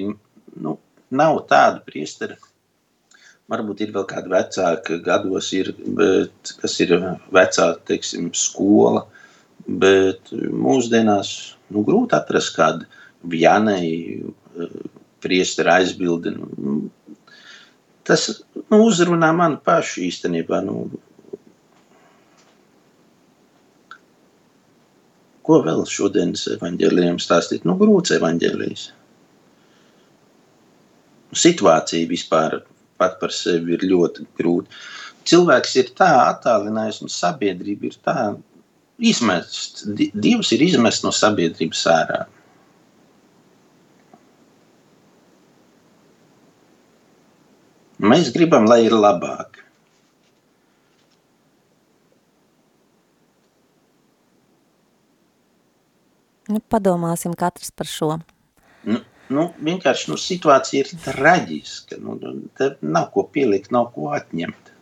nu, 0.60 0.78
nav 1.10 1.40
tādu 1.50 1.80
priesteri. 1.86 2.36
Varbūt 3.50 3.82
ir 3.84 3.90
vēl 3.94 4.04
kāda 4.08 4.30
vecāka 4.30 4.98
gados, 5.02 5.50
ir, 5.56 5.72
bet, 5.98 6.54
kas 6.60 6.76
ir 6.84 6.94
vecāka, 7.34 7.80
teiksim, 7.90 8.30
skola, 8.38 9.02
bet 9.66 10.30
mūsdienās 10.32 11.32
nu, 11.72 11.82
grūti 11.86 12.16
atrast 12.18 12.54
kādu 12.56 12.88
Vjanei 13.32 14.22
priestera 15.22 15.76
aizbildi. 15.78 16.32
Nu, 16.34 16.78
tas 18.06 18.28
nu, 18.70 18.80
uzrunā 18.82 19.30
mani 19.36 19.60
pašu 19.64 20.06
īstenībā. 20.08 20.62
Nu, 20.66 20.86
Ko 25.42 25.56
vēl 25.58 25.80
šodienas 25.90 26.44
evaņģēlījiem 26.54 27.16
stāstīt? 27.18 27.64
Nu, 27.66 27.74
grūts 27.74 28.12
evaņģēlijs. 28.14 28.84
Situācija 31.42 32.06
vispār 32.06 32.60
pat 33.02 33.18
par 33.22 33.34
sevi 33.36 33.76
ir 33.76 33.86
ļoti 33.92 34.26
grūta. 34.40 34.82
Cilvēks 35.30 35.76
ir 35.82 35.92
tā 35.98 36.10
attālinājis 36.30 37.02
un 37.04 37.12
sabiedrība 37.18 37.90
ir 37.90 37.98
tā 38.08 38.16
izmests. 39.12 39.84
Di- 39.98 40.10
Dievs 40.26 40.50
ir 40.56 40.64
izmests 40.70 41.04
no 41.06 41.12
sabiedrības 41.14 41.84
ārā. 41.92 42.22
Mēs 48.12 48.30
gribam, 48.34 48.66
lai 48.72 48.80
ir 48.88 48.94
labāk. 48.98 49.60
Nu, 56.50 56.60
padomāsim 56.74 57.34
katrs 57.38 57.70
par 57.70 57.88
šo. 57.88 58.10
Nu, 59.32 59.48
vienkārši 59.64 60.12
nu, 60.12 60.18
situācija 60.20 60.84
ir 60.84 60.92
traģiska. 61.06 61.98
Nu, 62.02 62.18
te 62.58 62.74
nav 62.82 63.10
ko 63.14 63.24
pielikt, 63.32 63.72
nav 63.74 63.90
ko 63.94 64.12
atņemt. 64.16 64.72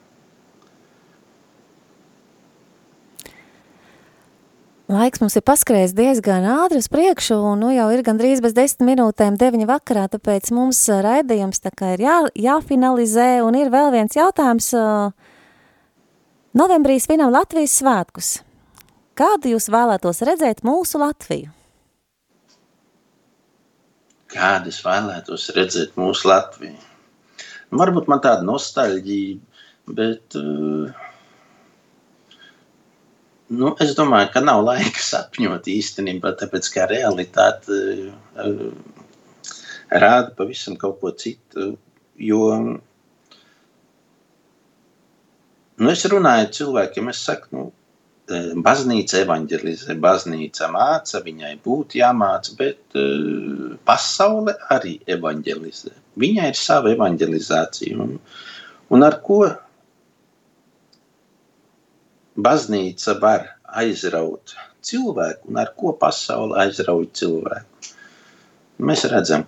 Laiks 4.90 5.20
mums 5.22 5.36
ir 5.38 5.44
paskrējis 5.46 5.92
diezgan 5.94 6.42
ātri 6.51 6.80
uz 6.82 6.88
priekšu, 6.90 7.36
un 7.53 7.61
nu 7.62 7.68
jau 7.70 7.84
ir 7.94 8.01
gandrīz 8.03 8.40
bez 8.42 8.57
desmit 8.57 8.88
minūtēm 8.88 9.36
deviņi 9.38 9.68
vakarā, 9.68 10.09
tāpēc 10.11 10.51
mums 10.57 10.80
raidījums 10.90 11.62
tā 11.62 11.70
kā 11.70 11.92
ir 11.94 12.03
jā, 12.03 12.16
jāfinalizē, 12.48 13.28
un 13.46 13.55
ir 13.61 13.70
vēl 13.70 13.92
viens 13.94 14.18
jautājums. 14.18 14.72
Novembrī 16.59 16.98
svinam 16.98 17.30
Latvijas 17.30 17.76
svētkus. 17.78 18.32
Kādu 19.14 19.55
jūs 19.55 19.70
vēlētos 19.70 20.24
redzēt 20.26 20.66
mūsu 20.66 20.98
Latviju? 20.98 21.60
Kādu 24.31 24.70
es 24.70 24.81
vēlētos 24.85 25.49
redzēt 25.57 25.97
mūsu 25.99 26.31
Latviju? 26.31 26.78
Varbūt 27.81 28.09
man 28.11 28.20
tāda 28.22 28.43
nostalģija, 28.47 29.39
bet 29.95 30.37
uh, 30.39 30.91
nu, 33.51 33.72
es 33.83 33.95
domāju, 33.99 34.31
ka 34.35 34.43
nav 34.43 34.62
laika 34.66 35.03
sapņot 35.07 35.68
īstenībā, 35.70 36.35
tāpēc 36.39 36.70
ka 36.74 36.87
realitāte 36.91 37.78
uh, 38.11 38.64
rāda 39.91 40.35
pavisam 40.39 40.78
kaut 40.78 41.01
ko 41.03 41.11
citu. 41.14 41.74
Jo 42.20 42.41
nu, 45.81 45.91
es 45.91 46.05
runāju 46.12 46.47
ar 46.47 46.51
cilvēkiem, 46.59 47.09
es 47.11 47.22
saku, 47.26 47.49
nu, 47.57 47.62
eh, 47.70 47.80
baznīca 48.66 49.22
evanģelizē, 49.24 49.97
baznīca 50.01 50.68
māca, 50.72 51.20
viņai 51.24 51.55
būtu 51.64 52.01
jāmāca, 52.01 52.55
bet 52.59 52.99
uh, 52.99 53.76
pasaule 53.89 54.55
arī 54.70 54.99
evanģelizē. 55.11 55.93
Viņai 56.20 56.51
ir 56.53 56.59
sava 56.59 56.93
evanģelizācija. 56.95 57.99
Un, 58.05 58.16
un 58.91 59.07
ar 59.07 59.20
ko 59.26 59.43
baznīca 62.41 63.16
var 63.22 63.49
aizraut 63.81 64.55
cilvēku 64.85 65.51
un 65.51 65.59
ar 65.61 65.72
ko 65.78 65.95
pasaule 66.01 66.59
aizrauj 66.64 67.11
cilvēku? 67.20 67.95
Mēs 68.81 69.05
redzam, 69.12 69.45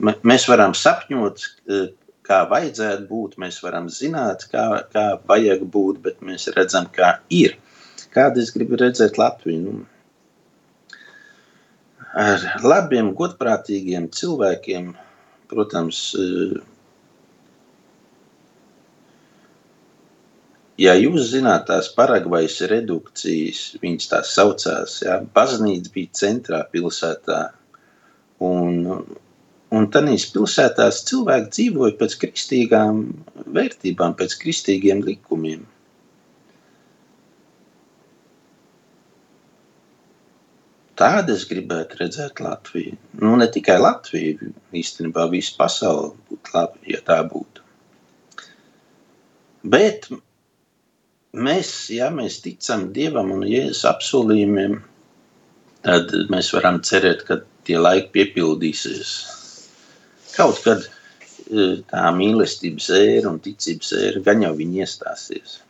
mē- 0.00 0.20
mēs 0.24 0.48
varam 0.48 0.72
sapņot, 0.72 1.48
eh, 1.68 1.88
kā 2.22 2.48
vajadzētu 2.48 3.06
būt, 3.08 3.36
mēs 3.36 3.62
varam 3.62 3.88
zināt, 3.88 4.46
kā, 4.52 4.64
kā 4.92 5.20
vajag 5.28 5.66
būt, 5.70 6.00
bet 6.02 6.20
mēs 6.20 6.48
redzam, 6.56 6.86
kā 6.86 7.18
ir. 7.30 7.56
Kādu 8.12 8.42
es 8.44 8.52
gribu 8.52 8.76
redzēt 8.80 9.16
Latviju? 9.20 9.60
Nu, 9.64 9.86
ar 12.12 12.42
labiem, 12.60 13.12
godprātīgiem 13.16 14.10
cilvēkiem, 14.12 14.92
protams, 15.48 16.00
eh, 16.20 16.60
ja 20.84 20.94
jūs 20.98 21.30
zināt 21.32 21.66
tās 21.70 21.88
Paragvajas 21.96 22.60
redukcijas, 22.68 23.64
viņas 23.82 24.12
tās 24.12 24.36
saucās, 24.36 25.00
jā, 25.06 25.18
baznīca 25.34 25.92
bija 25.94 26.12
centrā 26.22 26.62
pilsētā, 26.72 27.42
un, 28.44 29.04
un 29.72 29.90
tanīs 29.96 30.28
pilsētās 30.34 31.04
cilvēki 31.08 31.54
dzīvoja 31.56 31.96
pēc 32.00 32.18
kristīgām 32.24 33.06
vērtībām, 33.56 34.18
pēc 34.20 34.36
kristīgiem 34.44 35.00
likumiem. 35.06 35.64
Tādu 41.02 41.34
es 41.34 41.46
gribētu 41.50 41.98
redzēt 41.98 42.40
Latviju. 42.44 42.96
Nu, 43.22 43.34
ne 43.40 43.48
tikai 43.50 43.78
Latviju, 43.82 44.52
īstenībā 44.78 45.26
visu 45.32 45.56
pasauli 45.58 46.12
būtu 46.30 46.54
labi, 46.54 46.92
ja 46.94 47.02
tā 47.06 47.18
būtu. 47.26 47.64
Bet 49.74 50.08
mēs, 51.32 51.72
ja 51.94 52.10
mēs 52.14 52.40
ticam 52.44 52.88
Dievam 52.94 53.30
un 53.34 53.44
Jēzus 53.46 53.84
apsolījumiem, 53.90 54.80
tad 55.86 56.14
mēs 56.30 56.52
varam 56.54 56.80
cerēt, 56.86 57.26
ka 57.26 57.40
tie 57.66 57.78
laiki 57.78 58.10
piepildīsies. 58.16 59.12
Kaut 60.36 60.62
kad 60.64 60.86
e, 60.86 61.82
tā 61.90 62.06
mīlestības 62.16 62.88
ēra 62.96 63.30
un 63.30 63.42
ticības 63.42 63.92
ēra 63.98 64.24
gan 64.30 64.42
jau 64.46 64.54
viņi 64.58 64.82
iestāsies. 64.82 65.60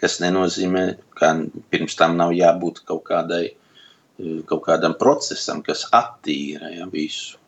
Kas 0.00 0.18
nenozīmē, 0.22 0.88
ka 1.16 1.32
pirms 1.72 1.96
tam 1.98 2.18
nav 2.18 2.34
jābūt 2.36 2.82
kaut, 2.88 3.04
kādai, 3.08 3.44
e, 3.46 3.65
kaut 4.18 4.62
kādam 4.64 4.96
procesam, 4.98 5.62
kas 5.64 5.86
attīra 5.94 6.70
ja, 6.72 6.86
visu. 6.92 7.38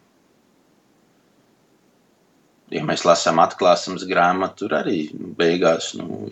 Ja 2.69 2.83
mēs 2.85 3.07
lasām 3.09 3.41
atklāsmes 3.41 4.05
grāmatu, 4.09 4.67
tur 4.67 4.75
arī 4.83 4.99
beigās 5.39 5.95
nu, 5.97 6.27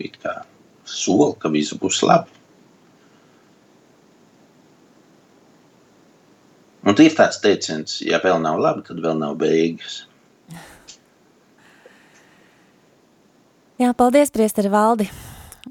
sola, 0.85 1.31
ka 1.41 1.49
viss 1.49 1.73
būs 1.81 2.03
labi. 2.05 2.35
Un 6.87 6.95
ir 7.03 7.15
tāds 7.17 7.41
teiciens, 7.43 7.97
ja 8.05 8.21
vēl 8.23 8.37
nav 8.39 8.61
labi, 8.63 8.85
tad 8.87 9.01
vēl 9.03 9.17
nav 9.19 9.33
beigas. 9.41 10.05
Jā, 13.77 13.91
paldies, 13.97 14.31
Priesteri 14.33 14.71
Valdi. 14.73 15.09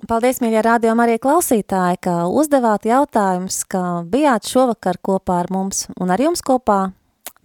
Paldies, 0.04 0.42
mīļie 0.42 0.60
rādījumi 0.66 1.02
arī 1.06 1.16
klausītāji, 1.22 2.00
ka 2.04 2.14
uzdevāt 2.28 2.84
jautājumus, 2.84 3.62
ka 3.70 3.80
bijāt 4.04 4.48
šovakar 4.50 4.98
kopā 5.00 5.40
ar 5.40 5.48
mums 5.54 5.86
un 5.96 6.12
ar 6.12 6.20
jums 6.20 6.44
kopā 6.44 6.90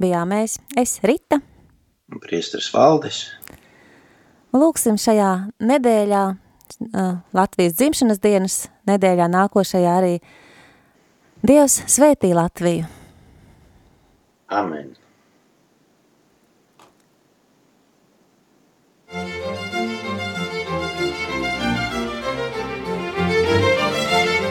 bijām 0.01 0.33
mēs, 0.33 0.57
es 0.75 0.97
Rita. 1.05 1.39
Un 2.11 2.19
priesteris 2.19 2.67
Valdis. 2.75 3.23
Lūksim 4.51 4.99
šajā 4.99 5.31
nedēļā, 5.63 6.23
Latvijas 7.35 7.77
dzimšanas 7.79 8.19
dienas 8.23 8.57
nedēļā 8.89 9.29
nākošajā 9.31 9.97
arī 10.01 10.15
Dievs 11.47 11.79
svētī 11.89 12.33
Latviju. 12.35 12.89
Amen. 14.51 14.91